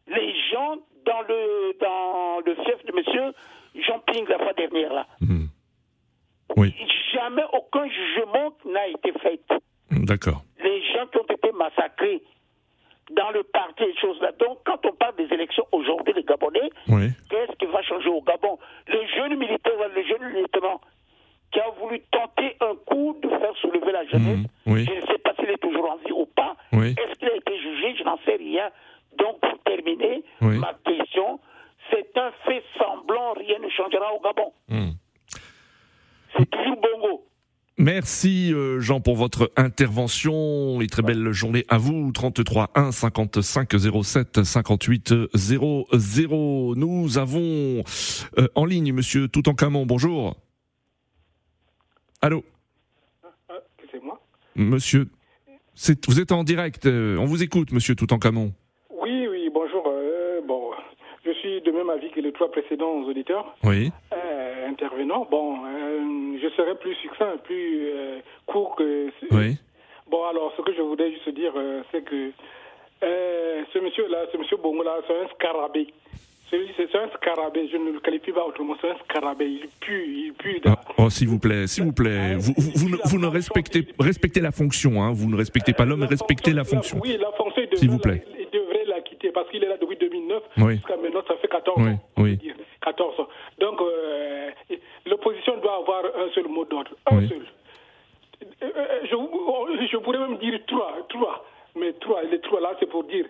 les 0.07 0.33
gens 0.51 0.77
dans 1.05 1.21
le, 1.27 1.77
dans 1.79 2.39
le 2.45 2.55
fief 2.55 2.85
de 2.85 2.93
monsieur 2.93 3.33
Jean 3.75 3.99
Ping 3.99 4.25
la 4.27 4.39
fois 4.39 4.53
dernière, 4.53 4.93
là. 4.93 5.07
Mmh. 5.19 5.45
Oui. 6.57 6.75
Jamais 7.13 7.43
aucun 7.53 7.87
jugement 7.87 8.53
n'a 8.65 8.87
été 8.87 9.11
fait. 9.19 9.41
D'accord. 9.91 10.41
Les 10.63 10.81
gens 10.93 11.05
qui 11.07 11.17
ont 11.17 11.33
été 11.35 11.51
massacrés 11.51 12.23
dans 13.15 13.31
le 13.31 13.43
parti 13.43 13.83
et 13.83 13.95
choses 13.99 14.19
là. 14.21 14.31
Donc, 14.39 14.59
quand 14.65 14.85
on 14.85 14.93
parle 14.93 15.15
des 15.15 15.33
élections 15.33 15.65
aujourd'hui, 15.71 16.13
les 16.13 16.23
Gabonais, 16.23 16.69
qu'est-ce 17.29 17.55
qui 17.57 17.65
va 17.65 17.81
changer 17.83 18.09
au 18.09 18.21
Gabon? 18.21 18.57
Le 18.87 19.05
jeune 19.15 19.37
militaire, 19.37 19.73
le 19.93 20.03
jeune 20.03 20.23
lieutenant 20.33 20.81
qui 21.51 21.59
a 21.59 21.69
voulu 21.79 21.99
tenter 22.11 22.55
un 22.61 22.75
coup 22.85 23.17
de 23.21 23.29
faire 23.29 23.53
jeunesse. 24.09 24.47
Je 24.65 24.71
ne 24.71 25.05
sais 25.07 25.17
pas 25.19 25.33
s'il 25.35 25.49
est 25.49 25.61
toujours 25.61 25.91
en 25.91 25.97
vie 25.97 26.11
ou 26.11 26.25
pas. 26.25 26.55
Est-ce 26.73 27.15
qu'il 27.19 27.29
a 27.29 27.35
été 27.35 27.57
jugé? 27.59 27.95
Je 27.97 28.03
n'en 28.03 28.17
sais 28.25 28.35
rien. 28.35 28.69
Donc, 29.17 29.39
pour 29.39 29.59
terminer, 29.63 30.23
ma 30.41 30.73
question, 30.85 31.39
c'est 31.89 32.17
un 32.17 32.31
fait 32.45 32.63
semblant, 32.77 33.33
rien 33.33 33.59
ne 33.59 33.69
changera 33.69 34.13
au 34.13 34.19
Gabon. 34.21 34.53
Hmm. 34.69 34.91
C'est 36.37 36.49
toujours 36.49 36.77
Bongo. 36.77 37.25
Merci 37.81 38.53
euh, 38.53 38.79
Jean 38.79 39.01
pour 39.01 39.15
votre 39.15 39.51
intervention 39.57 40.81
et 40.81 40.87
très 40.87 41.01
belle 41.01 41.31
journée 41.31 41.65
à 41.67 41.79
vous. 41.79 42.11
33 42.11 42.69
1 42.75 42.91
55 42.91 43.71
07 44.03 44.43
58 44.43 45.13
00. 45.33 46.73
Nous 46.75 47.17
avons 47.17 47.83
euh, 48.37 48.47
en 48.53 48.65
ligne 48.65 48.93
Monsieur 48.93 49.27
Toutankhamon. 49.27 49.87
Bonjour. 49.87 50.35
Allô? 52.21 52.43
Euh, 53.49 53.57
c'est 53.91 54.03
moi? 54.03 54.21
Monsieur, 54.55 55.07
vous 56.07 56.19
êtes 56.19 56.31
en 56.31 56.43
direct. 56.43 56.85
On 56.85 57.25
vous 57.25 57.41
écoute, 57.41 57.71
Monsieur 57.71 57.95
Toutankhamon. 57.95 58.53
Oui, 58.91 59.25
oui. 59.27 59.49
Bonjour. 59.51 59.91
bon, 60.47 60.69
je 61.25 61.31
suis 61.31 61.59
de 61.63 61.71
même 61.71 61.80
avis 61.91 62.09
que 62.11 62.19
les 62.19 62.31
trois 62.31 62.51
précédents 62.51 63.01
auditeurs. 63.03 63.55
Oui. 63.63 63.91
intervenants. 64.67 65.27
Bon 65.29 65.57
je 66.41 66.49
serai 66.55 66.75
plus 66.75 66.95
succinct, 66.95 67.37
plus 67.43 67.89
euh, 67.93 68.19
court 68.45 68.75
que. 68.75 69.09
Oui. 69.31 69.57
Bon, 70.09 70.23
alors, 70.25 70.53
ce 70.57 70.61
que 70.61 70.73
je 70.73 70.81
voudrais 70.81 71.11
juste 71.11 71.29
dire, 71.29 71.53
euh, 71.55 71.81
c'est 71.91 72.03
que 72.03 72.31
euh, 73.03 73.63
ce 73.73 73.79
monsieur-là, 73.79 74.25
ce 74.31 74.37
monsieur 74.37 74.57
Bongo-là, 74.57 74.97
c'est 75.07 75.13
un 75.13 75.27
scarabée. 75.35 75.87
C'est 76.49 76.95
un 76.97 77.07
scarabée, 77.15 77.69
je 77.71 77.77
ne 77.77 77.93
le 77.93 78.01
qualifie 78.01 78.33
pas 78.33 78.45
autrement, 78.45 78.75
c'est 78.81 78.89
un 78.89 78.97
scarabée, 79.05 79.47
il 79.47 79.69
pue, 79.79 80.25
il 80.25 80.33
pue. 80.33 80.59
Oh, 80.65 80.71
oh 80.97 81.09
s'il 81.09 81.29
vous 81.29 81.39
plaît, 81.39 81.65
s'il 81.65 81.85
vous 81.85 81.93
plaît, 81.93 82.35
vous, 82.35 82.51
vous, 82.57 82.97
vous, 83.05 83.19
ne, 83.19 83.27
respectez, 83.27 83.87
respectez 83.97 84.41
la 84.41 84.51
fonction, 84.51 85.01
hein. 85.01 85.13
vous 85.13 85.29
ne 85.29 85.37
respectez 85.37 85.71
pas 85.71 85.85
l'homme, 85.85 86.01
mais 86.01 86.07
respectez 86.07 86.51
la 86.51 86.65
fonction. 86.65 86.99
oui, 87.01 87.17
la 87.17 87.31
fonction, 87.37 87.63
s'il 87.75 87.89
vous 87.89 87.99
plaît. 87.99 88.25
il 88.37 88.49
devrait 88.51 88.83
la 88.85 88.99
quitter 88.99 89.31
parce 89.31 89.49
qu'il 89.49 89.63
est 89.63 89.67
là 89.69 89.77
depuis 89.79 89.95
2009, 89.95 90.43
oui. 90.57 90.73
jusqu'à 90.73 90.97
maintenant, 90.97 91.10
14 91.65 91.77
oui. 91.77 91.91
ans. 91.91 91.99
Oui. 92.17 92.39
14 92.81 93.19
ans. 93.19 93.27
Donc, 93.59 93.79
l'opposition 95.05 95.57
doit 95.57 95.77
avoir 95.77 96.03
un 96.05 96.29
seul 96.33 96.47
mot 96.47 96.65
d'ordre. 96.65 96.91
Un 97.07 97.27
seul. 97.27 97.45
Euh, 98.63 98.69
euh, 98.75 98.99
je, 99.03 99.87
je, 99.87 99.97
pourrais 99.97 100.19
même 100.19 100.37
dire 100.37 100.59
trois. 100.67 100.93
Trois. 101.09 101.45
Mais 101.75 101.93
trois. 101.93 102.23
Les 102.23 102.39
trois 102.39 102.59
là, 102.59 102.75
c'est 102.79 102.89
pour 102.89 103.03
dire 103.05 103.25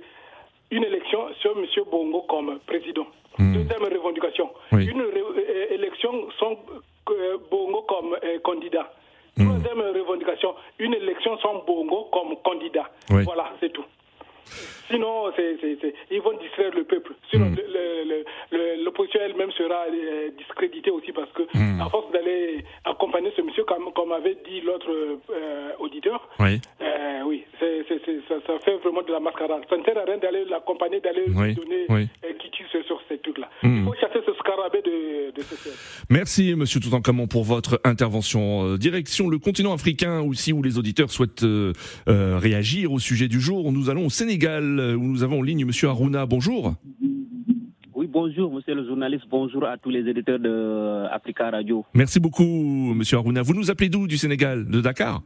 une 0.71 0.83
élection 0.83 1.27
sur 1.39 1.57
M. 1.57 1.65
Bongo 1.89 2.21
comme 2.23 2.59
président. 2.65 3.07
Hmm. 3.37 3.53
Deuxième 3.53 3.83
revendication. 3.83 4.49
Une 4.71 5.01
euh, 5.01 5.73
élection 5.73 6.29
sans 6.39 6.55
Bongo 7.49 7.81
comme 7.87 8.17
candidat. 8.43 8.91
Hmm. 9.37 9.45
Troisième 9.45 9.81
revendication. 9.81 10.55
Une 10.79 10.93
élection 10.93 11.37
sans 11.39 11.63
Bongo 11.65 12.07
comme 12.11 12.35
candidat. 12.43 12.89
Voilà, 13.09 13.50
sera 20.31 20.37
euh, 20.37 20.37
discréditée 20.37 20.91
aussi 20.91 21.11
parce 21.11 21.31
que, 21.33 21.43
hmm. 21.53 21.81
à 21.81 21.89
force 21.89 22.11
d'aller 22.11 22.63
accompagner 22.85 23.31
ce 23.35 23.41
monsieur, 23.41 23.63
comme, 23.63 23.91
comme 23.93 24.11
avait 24.11 24.37
dit 24.47 24.61
l'autre 24.61 24.89
euh, 24.89 25.71
auditeur, 25.79 26.27
oui, 26.39 26.59
euh, 26.81 27.21
oui 27.25 27.43
ça, 27.59 28.59
fait 28.65 28.77
vraiment 28.77 29.01
de 29.03 29.11
la 29.11 29.19
mascarade. 29.19 29.63
Ça 29.69 29.77
ne 29.77 29.83
sert 29.83 29.97
à 29.97 30.03
rien 30.03 30.17
d'aller 30.17 30.45
l'accompagner, 30.45 30.99
d'aller 30.99 31.25
lui 31.27 31.53
donner 31.55 31.85
oui. 31.89 32.07
qui 32.39 32.49
tire 32.51 32.67
sur 32.85 33.01
ces 33.09 33.17
trucs-là. 33.19 33.49
Il 33.63 33.69
hmm. 33.69 33.85
faut 33.85 33.93
chasser 33.95 34.19
ce 34.25 34.33
scarabée 34.33 34.81
de, 34.81 35.31
de 35.31 35.41
ce 35.41 35.69
Merci, 36.09 36.55
monsieur 36.55 36.79
Toutankhamon, 36.79 37.27
pour 37.27 37.43
votre 37.43 37.79
intervention. 37.83 38.75
Direction 38.75 39.29
le 39.29 39.37
continent 39.39 39.73
africain 39.73 40.21
aussi, 40.21 40.53
où 40.53 40.63
les 40.63 40.77
auditeurs 40.77 41.11
souhaitent 41.11 41.45
réagir 42.07 42.91
au 42.91 42.99
sujet 42.99 43.27
du 43.27 43.39
jour. 43.39 43.71
Nous 43.71 43.89
allons 43.89 44.05
au 44.05 44.09
Sénégal 44.09 44.79
euh, 44.79 44.95
où 44.95 45.03
nous 45.03 45.23
avons 45.23 45.39
en 45.39 45.41
ligne 45.41 45.65
Monsieur 45.65 45.89
Aruna. 45.89 46.25
Bonjour. 46.25 46.73
Bonjour, 48.11 48.51
monsieur 48.51 48.75
le 48.75 48.85
journaliste. 48.85 49.23
Bonjour 49.29 49.63
à 49.65 49.77
tous 49.77 49.89
les 49.89 50.01
éditeurs 50.01 50.37
de 50.37 51.05
Africa 51.11 51.49
Radio. 51.49 51.85
Merci 51.93 52.19
beaucoup, 52.19 52.43
monsieur 52.93 53.15
Aruna. 53.17 53.41
Vous 53.41 53.53
nous 53.53 53.71
appelez 53.71 53.87
d'où 53.87 54.05
du 54.05 54.17
Sénégal? 54.17 54.65
De 54.67 54.81
Dakar? 54.81 55.21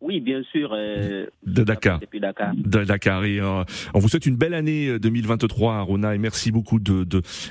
Oui, 0.00 0.20
bien 0.20 0.44
sûr. 0.52 0.70
Euh, 0.72 1.26
de 1.44 1.64
Dakar. 1.64 1.98
Depuis 1.98 2.20
Dakar. 2.20 2.54
De 2.54 2.84
Dakar. 2.84 3.24
Et 3.24 3.40
euh, 3.40 3.64
on 3.94 3.98
vous 3.98 4.08
souhaite 4.08 4.26
une 4.26 4.36
belle 4.36 4.54
année 4.54 4.96
2023, 5.00 5.74
Aruna, 5.74 6.14
et 6.14 6.18
merci 6.18 6.52
beaucoup 6.52 6.78
de 6.78 7.04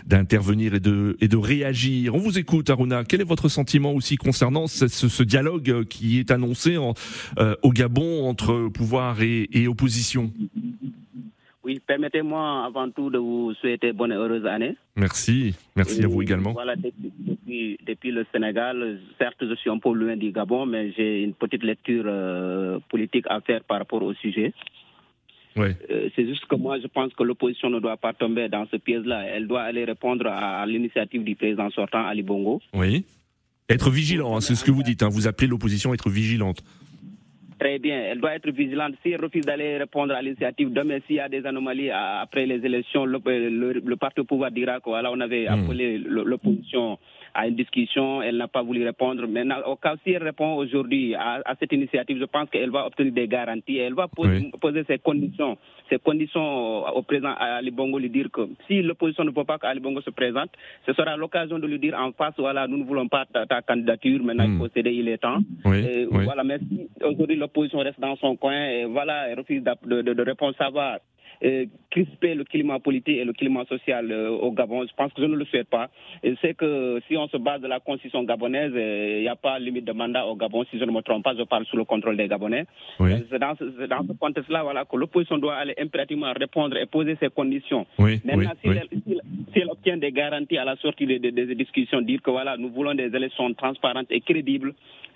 d'intervenir 0.05 0.75
et 0.75 0.79
de 0.79 1.17
et 1.19 1.27
de 1.27 1.35
réagir. 1.35 2.15
On 2.15 2.19
vous 2.19 2.39
écoute, 2.39 2.69
Aruna. 2.69 3.03
Quel 3.03 3.19
est 3.19 3.25
votre 3.25 3.49
sentiment 3.49 3.91
aussi 3.91 4.15
concernant 4.15 4.67
ce, 4.67 4.87
ce 4.87 5.23
dialogue 5.23 5.83
qui 5.89 6.19
est 6.19 6.31
annoncé 6.31 6.77
en, 6.77 6.93
au 7.63 7.71
Gabon 7.71 8.29
entre 8.29 8.69
pouvoir 8.69 9.21
et, 9.21 9.49
et 9.51 9.67
opposition? 9.67 10.31
Oui, 11.65 11.81
permettez-moi 11.85 12.65
avant 12.65 12.91
tout 12.91 13.09
de 13.09 13.17
vous 13.17 13.53
souhaiter 13.59 13.91
bonne 13.91 14.11
et 14.11 14.15
heureuse 14.15 14.45
année. 14.45 14.77
Merci, 14.95 15.55
merci 15.75 16.03
à 16.03 16.07
vous 16.07 16.21
également. 16.21 16.53
Voilà, 16.53 16.75
depuis, 16.75 17.79
depuis, 17.85 18.11
le 18.11 18.23
Sénégal, 18.31 18.99
certes 19.17 19.37
je 19.41 19.55
suis 19.55 19.71
un 19.71 19.79
peu 19.79 19.91
loin 19.91 20.15
du 20.15 20.31
Gabon, 20.31 20.67
mais 20.67 20.91
j'ai 20.91 21.23
une 21.23 21.33
petite 21.33 21.63
lecture 21.63 22.03
euh, 22.05 22.77
politique 22.87 23.25
à 23.29 23.41
faire 23.41 23.63
par 23.63 23.79
rapport 23.79 24.03
au 24.03 24.13
sujet. 24.13 24.53
Ouais. 25.55 25.75
Euh, 25.89 26.09
c'est 26.15 26.27
juste 26.27 26.45
que 26.45 26.55
moi 26.55 26.79
je 26.79 26.87
pense 26.87 27.11
que 27.13 27.23
l'opposition 27.23 27.71
ne 27.71 27.79
doit 27.79 27.97
pas 27.97 28.13
tomber 28.13 28.47
dans 28.47 28.67
ce 28.71 28.75
piège-là. 28.77 29.23
Elle 29.23 29.47
doit 29.47 29.63
aller 29.63 29.85
répondre 29.85 30.27
à, 30.27 30.63
l'initiative 30.67 31.23
du 31.23 31.35
président 31.35 31.71
sortant 31.71 32.05
Ali 32.05 32.21
Bongo. 32.21 32.61
Oui. 32.75 33.05
Être 33.69 33.89
vigilant, 33.89 34.37
hein, 34.37 34.41
c'est 34.41 34.53
ce 34.53 34.63
que 34.63 34.69
vous 34.69 34.83
dites. 34.83 35.01
Hein. 35.01 35.09
Vous 35.09 35.27
appelez 35.27 35.47
l'opposition 35.47 35.91
à 35.91 35.93
être 35.95 36.09
vigilante. 36.09 36.61
Très 37.57 37.79
bien, 37.79 37.97
elle 37.97 38.19
doit 38.19 38.35
être 38.35 38.49
vigilante. 38.49 38.95
Si 39.01 39.11
elle 39.11 39.21
refuse 39.21 39.45
d'aller 39.45 39.77
répondre 39.77 40.13
à 40.13 40.21
l'initiative, 40.21 40.73
demain, 40.73 40.99
s'il 41.07 41.15
y 41.15 41.19
a 41.21 41.29
des 41.29 41.45
anomalies 41.45 41.89
après 41.89 42.45
les 42.45 42.65
élections, 42.65 43.05
le, 43.05 43.19
le, 43.79 43.95
parti 43.95 44.19
au 44.19 44.25
pouvoir 44.25 44.51
dira 44.51 44.81
qu'on 44.81 44.91
on 44.91 45.19
avait 45.21 45.45
hmm. 45.47 45.63
appelé 45.63 45.97
l'opposition 45.97 46.97
à 47.33 47.47
une 47.47 47.55
discussion, 47.55 48.21
elle 48.21 48.37
n'a 48.37 48.47
pas 48.47 48.61
voulu 48.61 48.83
répondre. 48.83 49.27
Maintenant, 49.27 49.61
au 49.67 49.75
cas 49.75 49.95
si 50.03 50.11
elle 50.11 50.23
répond 50.23 50.55
aujourd'hui 50.55 51.15
à, 51.15 51.41
cette 51.59 51.73
initiative, 51.73 52.17
je 52.19 52.25
pense 52.25 52.49
qu'elle 52.49 52.71
va 52.71 52.85
obtenir 52.87 53.13
des 53.13 53.27
garanties. 53.27 53.77
Elle 53.77 53.93
va 53.93 54.07
poser, 54.07 54.83
ses 54.87 54.99
conditions, 54.99 55.57
ses 55.89 55.99
conditions 55.99 56.87
au 56.95 57.01
président 57.03 57.33
Ali 57.37 57.71
Bongo, 57.71 57.99
lui 57.99 58.09
dire 58.09 58.29
que 58.31 58.41
si 58.67 58.81
l'opposition 58.81 59.23
ne 59.23 59.31
veut 59.31 59.43
pas 59.43 59.57
qu'Ali 59.57 59.79
Bongo 59.79 60.01
se 60.01 60.09
présente, 60.09 60.49
ce 60.85 60.93
sera 60.93 61.15
l'occasion 61.15 61.59
de 61.59 61.67
lui 61.67 61.79
dire 61.79 61.95
en 61.99 62.11
face, 62.11 62.33
voilà, 62.37 62.67
nous 62.67 62.77
ne 62.77 62.83
voulons 62.83 63.07
pas 63.07 63.25
ta, 63.25 63.61
candidature, 63.61 64.23
maintenant 64.23 64.45
il 64.45 64.51
hmm. 64.51 64.59
faut 64.59 64.69
céder, 64.69 64.91
il 64.91 65.07
est 65.07 65.17
temps. 65.17 65.39
Voilà, 65.63 66.43
mais 66.43 66.59
si 66.59 66.87
aujourd'hui 67.03 67.35
l'opposition 67.35 67.79
reste 67.79 67.99
dans 67.99 68.15
son 68.17 68.35
coin, 68.35 68.65
et 68.65 68.85
voilà, 68.85 69.29
elle 69.29 69.39
refuse 69.39 69.63
de, 69.63 70.01
de, 70.01 70.13
de 70.13 70.21
répondre, 70.23 70.55
ça 70.57 70.69
va 70.69 70.95
euh, 70.95 70.97
crisper 71.91 72.35
le 72.35 72.43
climat 72.43 72.79
politique 72.79 73.17
et 73.17 73.23
le 73.23 73.33
climat 73.33 73.65
social 73.65 74.11
euh, 74.11 74.29
au 74.29 74.51
Gabon. 74.51 74.85
Je 74.85 74.93
pense 74.95 75.13
que 75.13 75.21
je 75.21 75.27
ne 75.27 75.35
le 75.35 75.45
souhaite 75.45 75.69
pas. 75.69 75.89
C'est 76.41 76.55
que 76.55 77.01
si 77.07 77.15
on 77.15 77.27
se 77.27 77.37
base 77.37 77.61
de 77.61 77.67
la 77.67 77.79
constitution 77.79 78.23
gabonaise, 78.23 78.71
euh, 78.75 79.15
il 79.17 79.21
n'y 79.21 79.27
a 79.27 79.35
pas 79.35 79.59
limite 79.59 79.85
de 79.85 79.93
mandat 79.93 80.25
au 80.25 80.35
Gabon. 80.35 80.65
Si 80.71 80.79
je 80.79 80.83
ne 80.83 80.91
me 80.91 81.01
trompe 81.01 81.23
pas, 81.23 81.35
je 81.35 81.43
parle 81.43 81.65
sous 81.65 81.77
le 81.77 81.85
contrôle 81.85 82.17
des 82.17 82.27
Gabonais. 82.27 82.65
C'est 82.99 83.39
dans, 83.39 83.55
ce 83.55 84.13
contexte-là 84.19 84.63
voilà, 84.63 84.85
que 84.85 84.95
l'opposition 84.97 85.37
doit 85.37 85.55
aller 85.55 85.75
impérativement 85.79 86.33
répondre 86.33 86.75
et 86.77 86.85
poser 86.85 87.15
ses 87.19 87.29
conditions. 87.29 87.85
Maintenant, 87.97 88.51
si, 88.61 88.69
Elle, 89.55 89.69
obtient 89.69 89.97
des 89.97 90.11
garanties 90.11 90.57
à 90.57 90.65
la 90.65 90.75
sortie 90.77 91.05
des, 91.05 91.19
des 91.19 91.55
discussions, 91.55 92.01
dire 92.01 92.21
que 92.21 92.31
voilà, 92.31 92.57
nous 92.57 92.69
voulons 92.69 92.93
des 92.93 93.15
élections 93.15 93.53
transparentes 93.53 94.07
et 94.09 94.21
crédibles, 94.21 94.73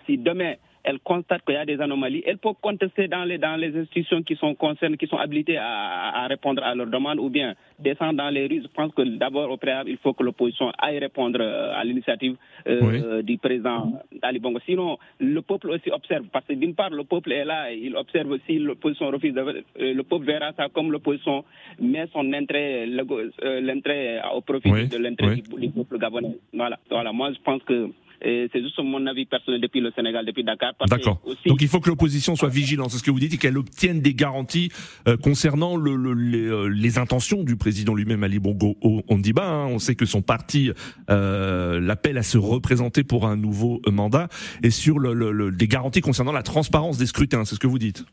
si 0.09 0.17
demain 0.17 0.55
elle 0.83 0.99
constate 0.99 1.43
qu'il 1.45 1.55
y 1.55 1.57
a 1.57 1.65
des 1.65 1.79
anomalies, 1.81 2.23
elle 2.25 2.37
peut 2.37 2.53
contester 2.61 3.07
dans 3.07 3.25
les, 3.25 3.37
dans 3.37 3.55
les 3.57 3.75
institutions 3.77 4.23
qui 4.23 4.35
sont 4.35 4.55
concernées, 4.55 4.97
qui 4.97 5.07
sont 5.07 5.17
habilitées 5.17 5.57
à, 5.57 6.25
répondre 6.27 6.63
à 6.63 6.73
leurs 6.73 6.87
demandes 6.87 7.19
ou 7.19 7.29
bien 7.29 7.53
descendre 7.77 8.13
dans 8.13 8.29
les 8.29 8.47
rues. 8.47 8.61
Je 8.63 8.67
pense 8.73 8.93
que 8.93 9.01
d'abord, 9.01 9.51
au 9.51 9.57
préalable, 9.57 9.89
il 9.89 9.97
faut 9.97 10.13
que 10.13 10.23
l'opposition 10.23 10.71
aille 10.77 10.99
répondre 10.99 11.39
euh, 11.41 11.73
à 11.75 11.83
l'initiative 11.83 12.37
euh, 12.67 13.21
du 13.21 13.37
président 13.37 14.01
Ali 14.21 14.39
Bongo. 14.39 14.59
Sinon, 14.65 14.97
le 15.19 15.41
peuple 15.41 15.69
aussi 15.71 15.91
observe, 15.91 16.25
parce 16.31 16.45
que 16.45 16.53
d'une 16.53 16.75
part, 16.75 16.91
le 16.91 17.03
peuple 17.03 17.33
est 17.33 17.45
là, 17.45 17.71
il 17.71 17.95
observe 17.95 18.31
aussi 18.31 18.57
l'opposition 18.57 19.09
refuse. 19.09 19.33
De, 19.33 19.41
euh, 19.41 19.93
le 19.93 20.03
peuple 20.03 20.25
verra 20.25 20.53
ça 20.53 20.69
comme 20.69 20.91
l'opposition 20.91 21.43
met 21.79 22.07
son 22.13 22.31
intérêt, 22.33 22.85
l'intérêt 22.85 24.21
au 24.33 24.41
profit 24.41 24.87
de 24.87 24.97
l'intérêt 24.97 25.35
du, 25.35 25.69
peuple 25.69 25.97
gabonais. 25.97 26.37
Voilà. 26.53 26.79
voilà. 26.89 27.11
Moi, 27.11 27.31
je 27.33 27.39
pense 27.43 27.61
que 27.63 27.89
c'est 28.21 28.61
juste 28.61 28.77
mon 28.79 29.05
avis 29.07 29.25
personnel 29.25 29.61
depuis 29.61 29.81
le 29.81 29.91
Sénégal, 29.95 30.25
depuis 30.25 30.43
Dakar. 30.43 30.73
D'accord. 30.87 31.21
Donc 31.45 31.61
il 31.61 31.67
faut 31.67 31.79
que 31.79 31.89
l'opposition 31.89 32.35
soit 32.35 32.49
vigilante, 32.49 32.91
c'est 32.91 32.97
ce 32.97 33.03
que 33.03 33.11
vous 33.11 33.19
dites, 33.19 33.33
et 33.33 33.37
qu'elle 33.37 33.57
obtienne 33.57 34.01
des 34.01 34.13
garanties 34.13 34.69
euh, 35.07 35.17
concernant 35.17 35.75
le, 35.75 35.91
euh, 35.93 36.67
les, 36.67 36.97
intentions 36.97 37.43
du 37.43 37.55
président 37.55 37.93
lui-même, 37.93 38.23
Ali 38.23 38.39
Bongo 38.39 38.77
Ondiba. 39.07 39.45
Hein. 39.45 39.67
On 39.67 39.79
sait 39.79 39.95
que 39.95 40.05
son 40.05 40.21
parti 40.21 40.71
euh, 41.09 41.79
l'appelle 41.79 42.17
à 42.17 42.23
se 42.23 42.37
représenter 42.37 43.03
pour 43.03 43.25
un 43.27 43.35
nouveau 43.35 43.81
mandat, 43.87 44.27
et 44.63 44.69
sur 44.69 44.99
le, 44.99 45.51
des 45.51 45.67
garanties 45.67 46.01
concernant 46.01 46.31
la 46.31 46.43
transparence 46.43 46.97
des 46.97 47.05
scrutins, 47.05 47.45
c'est 47.45 47.55
ce 47.55 47.59
que 47.59 47.67
vous 47.67 47.79
dites. 47.79 48.05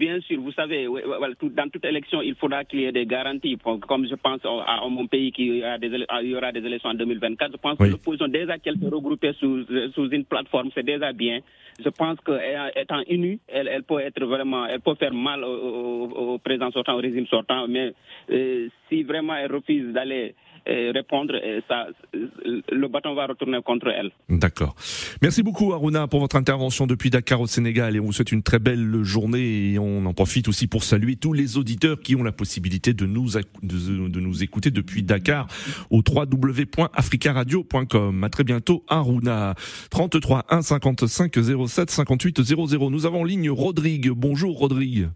Oui, 0.00 0.06
bien, 0.06 0.20
sûr, 0.20 0.40
vous 0.40 0.52
savez, 0.52 0.86
dans 0.86 1.68
toute 1.68 1.84
élection, 1.84 2.22
il 2.22 2.34
faudra 2.34 2.64
qu'il 2.64 2.80
y 2.80 2.84
ait 2.84 2.92
des 2.92 3.06
garanties. 3.06 3.58
Comme 3.86 4.06
je 4.08 4.14
pense 4.14 4.40
à, 4.44 4.88
mon 4.88 5.06
pays 5.06 5.30
qui 5.30 5.46
il 5.46 6.28
y 6.28 6.34
aura 6.34 6.52
des 6.52 6.60
élections 6.64 6.90
en 6.90 6.94
2024, 6.94 7.52
je 7.52 7.56
pense 7.58 7.78
que 7.78 7.84
l'opposition, 7.84 8.28
déjà 8.28 8.58
qu'elle 8.58 8.78
se 8.78 8.86
regrouper 8.86 9.32
sous, 9.34 9.64
sous 9.94 10.08
une 10.10 10.24
plateforme, 10.24 10.70
c'est 10.74 10.84
déjà 10.84 11.12
bien. 11.12 11.40
Je 11.82 11.88
pense 11.90 12.18
qu'étant 12.20 13.02
unie, 13.08 13.40
elle, 13.48 13.68
elle, 13.68 13.82
peut 13.82 14.00
être 14.00 14.24
vraiment, 14.24 14.66
elle 14.66 14.80
peut 14.80 14.94
faire 14.94 15.14
mal 15.14 15.44
au, 15.44 16.38
président 16.42 16.70
sortant, 16.70 16.94
au 16.94 17.00
régime 17.00 17.26
sortant, 17.26 17.66
mais 17.68 17.92
euh, 18.30 18.68
si 18.88 19.02
vraiment 19.02 19.34
elle 19.36 19.52
refuse 19.52 19.92
d'aller 19.92 20.34
répondre, 20.66 21.34
ça, 21.68 21.86
le 22.12 22.88
bâton 22.88 23.14
va 23.14 23.26
retourner 23.26 23.60
contre 23.62 23.88
elle. 23.88 24.10
D'accord. 24.28 24.74
Merci 25.22 25.42
beaucoup 25.42 25.72
Aruna 25.72 26.06
pour 26.06 26.20
votre 26.20 26.36
intervention 26.36 26.86
depuis 26.86 27.08
Dakar 27.10 27.40
au 27.40 27.46
Sénégal 27.46 27.96
et 27.96 28.00
on 28.00 28.04
vous 28.04 28.12
souhaite 28.12 28.32
une 28.32 28.42
très 28.42 28.58
belle 28.58 29.02
journée 29.02 29.72
et 29.72 29.78
on 29.78 30.04
en 30.06 30.14
profite 30.14 30.48
aussi 30.48 30.66
pour 30.66 30.82
saluer 30.84 31.16
tous 31.16 31.32
les 31.32 31.56
auditeurs 31.58 32.00
qui 32.00 32.16
ont 32.16 32.22
la 32.22 32.32
possibilité 32.32 32.92
de 32.94 33.06
nous, 33.06 33.30
de, 33.62 34.20
nous 34.20 34.42
écouter 34.42 34.70
depuis 34.70 35.02
Dakar 35.02 35.46
au 35.90 36.02
www.africaradio.com. 36.06 38.24
À 38.24 38.28
très 38.28 38.44
bientôt 38.44 38.84
Aruna. 38.88 39.54
33 39.90 40.44
1 40.48 40.62
55 40.62 41.34
07 41.66 41.90
58 41.90 42.42
00. 42.42 42.90
Nous 42.90 43.06
avons 43.06 43.20
en 43.20 43.24
ligne 43.24 43.50
Rodrigue. 43.50 44.10
Bonjour 44.10 44.58
Rodrigue. 44.58 45.08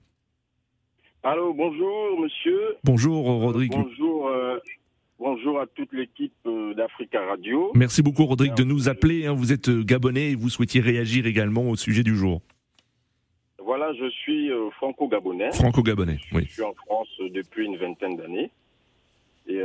Allô, 1.23 1.55
bonjour 1.55 2.21
monsieur. 2.21 2.77
Bonjour 2.85 3.25
Rodrigue. 3.25 3.73
Bonjour 3.73 4.29
euh, 4.29 4.59
Bonjour 5.27 5.59
à 5.59 5.67
toute 5.67 5.91
l'équipe 5.95 6.35
euh, 6.45 6.75
d'Africa 6.75 7.25
Radio. 7.25 7.73
Merci 7.75 8.03
beaucoup, 8.03 8.27
Rodrigue, 8.27 8.55
de 8.55 8.63
nous 8.63 8.91
appeler. 8.91 9.25
Hein. 9.25 9.33
Vous 9.33 9.55
êtes 9.55 9.71
euh, 9.71 9.83
gabonais 9.83 10.33
et 10.33 10.35
vous 10.35 10.51
souhaitiez 10.51 10.83
réagir 10.83 11.25
également 11.25 11.63
au 11.63 11.77
sujet 11.77 12.03
du 12.03 12.15
jour. 12.15 12.43
Voilà, 13.59 13.95
je 13.95 14.11
suis 14.11 14.51
euh, 14.51 14.69
franco-gabonais. 14.73 15.51
Franco-gabonais, 15.53 16.19
oui. 16.33 16.45
Je 16.47 16.53
suis 16.53 16.63
en 16.63 16.75
France 16.75 17.09
depuis 17.33 17.65
une 17.65 17.79
vingtaine 17.79 18.19
d'années. 18.19 18.51
Et 19.47 19.63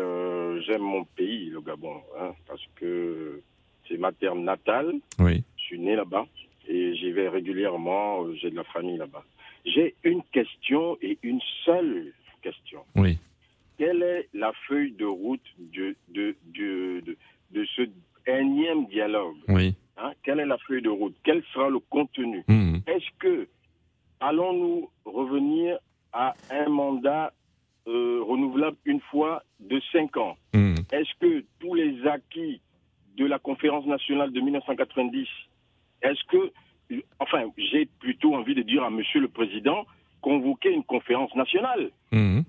j'aime 0.65 0.81
mon 0.81 1.03
pays, 1.03 1.49
le 1.49 1.59
Gabon, 1.59 1.95
hein, 2.17 2.31
parce 2.47 2.63
que 2.75 3.41
c'est 3.87 3.97
ma 3.97 4.13
terre 4.13 4.35
natale. 4.35 4.93
Oui. 5.19 5.43
Je 5.57 5.61
suis 5.61 5.79
né 5.79 5.97
là-bas 5.97 6.25
et 6.69 6.95
j'y 6.95 7.11
vais 7.11 7.27
régulièrement. 7.27 8.33
J'ai 8.35 8.49
de 8.49 8.55
la 8.55 8.63
famille 8.63 8.97
là-bas. 8.97 9.25
J'ai 9.65 9.95
une 10.05 10.23
question 10.31 10.97
et 11.01 11.17
une 11.21 11.41
seule 11.65 12.13
question. 12.41 12.79
Oui 12.95 13.17
quelle 13.79 14.03
est 14.03 14.27
la 14.33 14.51
feuille 14.67 14.91
de 14.91 15.05
route 15.05 15.41
de, 15.57 15.95
de, 16.09 16.35
de, 16.53 17.17
de, 17.51 17.65
ce 17.77 17.83
énième 18.27 18.85
dialogue? 18.87 19.37
Oui. 19.47 19.73
Hein? 19.97 20.11
Quelle 20.21 20.41
est 20.41 20.45
la 20.45 20.57
feuille 20.57 20.81
de 20.81 20.89
route? 20.89 21.15
Quel 21.23 21.41
sera 21.53 21.69
le 21.69 21.79
contenu? 21.79 22.43
Mmh. 22.49 22.79
Est-ce 22.85 23.09
que 23.19 23.47
allons-nous 24.19 24.89
revenir 25.05 25.79
à 26.11 26.33
un 26.51 26.67
mandat 26.67 27.31
euh, 27.87 28.21
renouvelable 28.21 28.75
une 28.83 28.99
fois 28.99 29.43
de 29.61 29.81
cinq 29.93 30.17
ans? 30.17 30.35
Mmh. 30.53 30.75
Est-ce 30.91 31.11
que 31.21 31.45
tous 31.59 31.73
les 31.73 32.05
acquis 32.05 32.61
de 33.15 33.25
la 33.25 33.39
conférence 33.39 33.85
nationale 33.85 34.33
de 34.33 34.41
1990, 34.41 35.27
est-ce 36.01 36.23
que, 36.29 36.51
enfin, 37.19 37.45
j'ai 37.57 37.85
plutôt 37.99 38.35
envie 38.35 38.55
de 38.55 38.61
dire 38.61 38.83
à 38.83 38.89
Monsieur 38.89 39.21
le 39.21 39.29
Président, 39.29 39.85
convoquer 40.21 40.73
une 40.73 40.83
conférence 40.83 41.33
nationale 41.33 41.91
mmh 42.11 42.41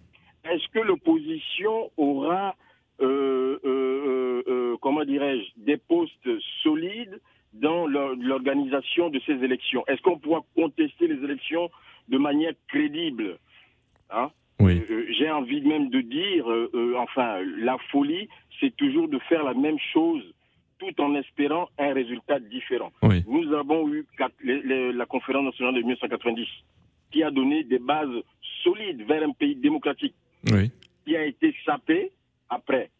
est-ce 0.45 0.69
que 0.69 0.81
l'opposition 0.81 1.91
aura, 1.97 2.55
euh, 3.01 3.59
euh, 3.65 4.43
euh, 4.49 4.77
comment 4.81 5.05
dirais-je, 5.05 5.65
des 5.65 5.77
postes 5.77 6.29
solides 6.63 7.21
dans 7.53 7.87
l'organisation 7.87 9.11
de 9.11 9.21
ces 9.27 9.33
élections? 9.33 9.85
Est-ce 9.87 10.01
qu'on 10.03 10.19
pourra 10.19 10.43
contester 10.55 11.09
les 11.09 11.23
élections 11.25 11.71
de 12.09 12.19
manière 12.19 12.53
crédible? 12.69 13.39
Hein? 14.11 14.31
Oui. 14.61 14.83
J'ai 15.19 15.31
envie 15.31 15.63
même 15.63 15.89
de 15.89 16.01
dire, 16.01 16.47
enfin, 16.99 17.41
la 17.59 17.79
folie, 17.91 18.29
c'est 18.61 18.77
toujours 18.77 19.09
de 19.09 19.19
faire 19.21 19.43
la 19.43 19.55
même 19.55 19.79
chose 19.93 20.23
tout 20.79 21.01
en 21.01 21.15
espérant 21.15 21.69
un 21.79 21.93
résultat 21.93 22.39
différent. 22.39 22.91
Nous 23.27 23.53
avons 23.55 23.89
eu 23.93 24.07
la 24.95 25.07
conférence 25.07 25.45
nationale 25.45 25.75
de 25.75 25.81
1990 25.81 26.47
qui 27.11 27.23
a 27.23 27.31
donné 27.31 27.65
des 27.65 27.79
bases 27.79 28.23
solides 28.63 29.03
vers 29.07 29.23
un 29.23 29.33
pays 29.33 29.57
démocratique 29.57 30.15
qui 31.07 31.17
a 31.17 31.25
été 31.25 31.55
sapé 31.65 32.13
après. 32.49 32.91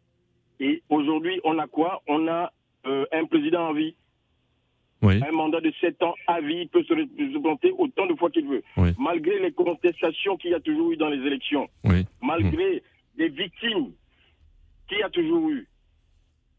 Et 0.59 0.83
aujourd'hui, 0.89 1.41
on 1.45 1.59
a 1.59 1.67
quoi? 1.67 2.03
On 2.07 2.29
a 2.29 2.53
euh, 2.87 3.05
un 3.13 3.25
président 3.27 3.69
en 3.69 3.73
vie. 3.75 3.95
Un 5.03 5.33
mandat 5.33 5.61
de 5.63 5.73
7 5.81 6.03
ans 6.03 6.15
à 6.27 6.43
vie, 6.43 6.59
il 6.63 6.69
peut 6.69 6.85
se 6.85 6.93
représenter 6.93 7.73
autant 7.79 8.07
de 8.07 8.15
fois 8.17 8.31
qu'il 8.31 8.47
veut. 8.47 8.63
Malgré 8.99 9.39
les 9.41 9.53
contestations 9.53 10.37
qu'il 10.37 10.51
y 10.51 10.55
a 10.55 10.61
toujours 10.61 10.93
eu 10.93 10.97
dans 10.99 11.09
les 11.09 11.27
élections, 11.27 11.69
malgré 12.21 12.83
les 13.17 13.29
victimes 13.31 13.93
qu'il 14.89 14.99
y 14.99 15.03
a 15.03 15.09
toujours 15.09 15.49
eu, 15.49 15.67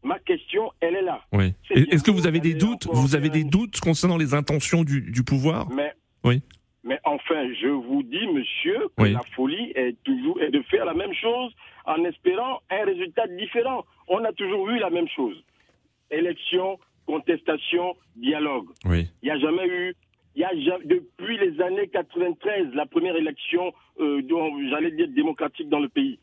ma 0.02 0.18
question, 0.18 0.72
elle 0.80 0.96
est 0.96 1.02
là. 1.02 1.22
Est-ce 1.70 2.02
que 2.02 2.10
vous 2.10 2.26
avez 2.26 2.40
des 2.40 2.54
doutes? 2.54 2.88
Vous 2.92 3.14
avez 3.14 3.28
des 3.28 3.44
doutes 3.44 3.78
concernant 3.78 4.16
les 4.16 4.34
intentions 4.34 4.82
du, 4.82 5.02
du 5.02 5.22
pouvoir? 5.22 5.70
Mais 5.70 5.92
oui. 6.24 6.42
Mais 6.84 6.98
enfin, 7.04 7.52
je 7.60 7.68
vous 7.68 8.02
dis, 8.02 8.26
monsieur, 8.26 8.88
que 8.98 9.04
la 9.04 9.22
folie 9.36 9.72
est 9.76 9.96
toujours 10.02 10.40
est 10.42 10.50
de 10.50 10.62
faire 10.62 10.84
la 10.84 10.94
même 10.94 11.14
chose 11.14 11.52
en 11.86 12.04
espérant 12.04 12.60
un 12.70 12.84
résultat 12.84 13.26
différent. 13.28 13.84
On 14.08 14.24
a 14.24 14.32
toujours 14.32 14.68
eu 14.68 14.78
la 14.78 14.90
même 14.90 15.08
chose. 15.08 15.36
Élection, 16.10 16.78
contestation, 17.06 17.96
dialogue. 18.16 18.66
Il 18.84 19.08
n'y 19.22 19.30
a 19.30 19.38
jamais 19.38 19.66
eu, 19.66 19.94
il 20.34 20.42
y 20.42 20.44
a 20.44 20.78
depuis 20.84 21.38
les 21.38 21.60
années 21.60 21.88
93, 21.88 22.74
la 22.74 22.86
première 22.86 23.14
élection, 23.14 23.72
euh, 24.00 24.20
j'allais 24.70 24.90
dire 24.90 25.08
démocratique 25.08 25.68
dans 25.68 25.80
le 25.80 25.88
pays. 25.88 26.18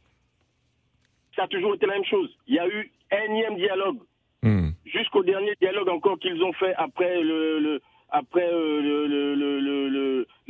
Ça 1.38 1.44
a 1.44 1.48
toujours 1.48 1.76
été 1.76 1.86
la 1.86 1.94
même 1.94 2.06
chose. 2.06 2.30
Il 2.48 2.56
y 2.56 2.60
a 2.60 2.68
eu 2.68 2.92
énième 3.26 3.56
dialogue. 3.56 4.00
Hmm. 4.44 4.72
Jusqu'au 4.86 5.24
dernier 5.24 5.54
dialogue 5.62 5.90
encore 5.90 6.20
qu'ils 6.20 6.42
ont 6.44 6.54
fait 6.54 6.74
après 6.76 7.22
le 7.22 7.82
après 8.12 8.48
euh, 8.52 9.08
le, 9.36 9.36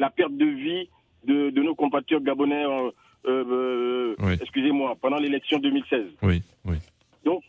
la 0.09 0.15
perte 0.15 0.35
de 0.37 0.45
vie 0.45 0.89
de, 1.25 1.61
nos 1.61 1.75
compatriotes 1.75 2.23
gabonais, 2.23 2.65
euh, 2.65 2.91
euh, 3.25 4.15
excusez-moi, 4.41 4.95
pendant 5.01 5.17
l'élection 5.17 5.59
2016. 5.59 6.05
Oui, 6.23 6.41
oui. 6.65 6.77
Donc, 7.23 7.43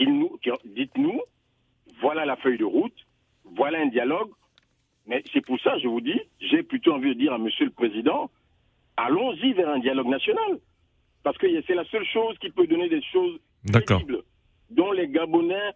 nous, 0.00 0.38
dites-nous, 0.64 1.20
voilà 2.00 2.26
la 2.26 2.36
feuille 2.36 2.58
de 2.58 2.64
route, 2.64 3.06
voilà 3.56 3.78
un 3.80 3.86
dialogue, 3.86 4.30
mais 5.06 5.22
c'est 5.32 5.44
pour 5.44 5.58
ça, 5.60 5.78
je 5.78 5.88
vous 5.88 6.00
dis, 6.00 6.20
j'ai 6.40 6.62
plutôt 6.62 6.92
envie 6.92 7.14
de 7.14 7.20
dire 7.20 7.32
à 7.32 7.38
Monsieur 7.38 7.64
le 7.64 7.70
Président, 7.70 8.30
allons-y 8.96 9.52
vers 9.54 9.70
un 9.70 9.78
dialogue 9.78 10.08
national. 10.08 10.58
Parce 11.22 11.38
que 11.38 11.46
c'est 11.66 11.74
la 11.74 11.84
seule 11.86 12.06
chose 12.06 12.36
qui 12.38 12.50
peut 12.50 12.66
donner 12.66 12.88
des 12.88 13.02
choses 13.12 13.38
possibles 13.72 14.22
dont 14.70 14.92
les 14.92 15.08
Gabonais, 15.08 15.72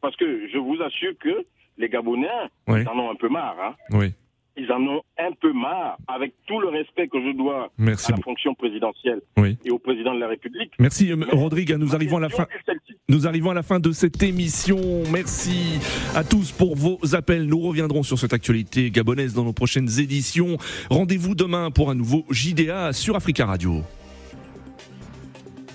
parce 0.00 0.16
que 0.16 0.48
je 0.48 0.58
vous 0.58 0.82
assure 0.82 1.16
que 1.18 1.46
les 1.78 1.88
Gabonais, 1.88 2.28
ils 2.68 2.88
en 2.88 2.98
ont 2.98 3.10
un 3.10 3.16
peu 3.16 3.28
marre. 3.28 3.56
Hein. 3.60 3.74
Oui. 3.90 4.12
Ils 4.58 4.72
en 4.72 4.80
ont 4.80 5.02
un 5.18 5.32
peu 5.38 5.52
marre, 5.52 5.98
avec 6.08 6.32
tout 6.46 6.58
le 6.60 6.68
respect 6.68 7.08
que 7.08 7.20
je 7.20 7.36
dois 7.36 7.70
à 7.78 7.84
la 7.84 8.16
fonction 8.24 8.54
présidentielle 8.54 9.20
et 9.64 9.70
au 9.70 9.78
président 9.78 10.14
de 10.14 10.20
la 10.20 10.28
République. 10.28 10.72
Merci, 10.78 11.12
euh, 11.12 11.16
Rodrigue. 11.32 11.72
Nous 11.72 11.94
arrivons 11.94 12.16
à 12.16 12.20
la 12.20 12.30
fin. 12.30 12.46
Nous 13.10 13.26
arrivons 13.26 13.50
à 13.50 13.54
la 13.54 13.62
fin 13.62 13.80
de 13.80 13.92
cette 13.92 14.22
émission. 14.22 14.78
Merci 15.12 15.78
à 16.14 16.24
tous 16.24 16.52
pour 16.52 16.74
vos 16.74 16.98
appels. 17.14 17.46
Nous 17.46 17.60
reviendrons 17.60 18.02
sur 18.02 18.18
cette 18.18 18.32
actualité 18.32 18.90
gabonaise 18.90 19.34
dans 19.34 19.44
nos 19.44 19.52
prochaines 19.52 20.00
éditions. 20.00 20.56
Rendez-vous 20.88 21.34
demain 21.34 21.70
pour 21.70 21.90
un 21.90 21.94
nouveau 21.94 22.24
JDA 22.30 22.94
sur 22.94 23.14
Africa 23.14 23.44
Radio. 23.44 23.82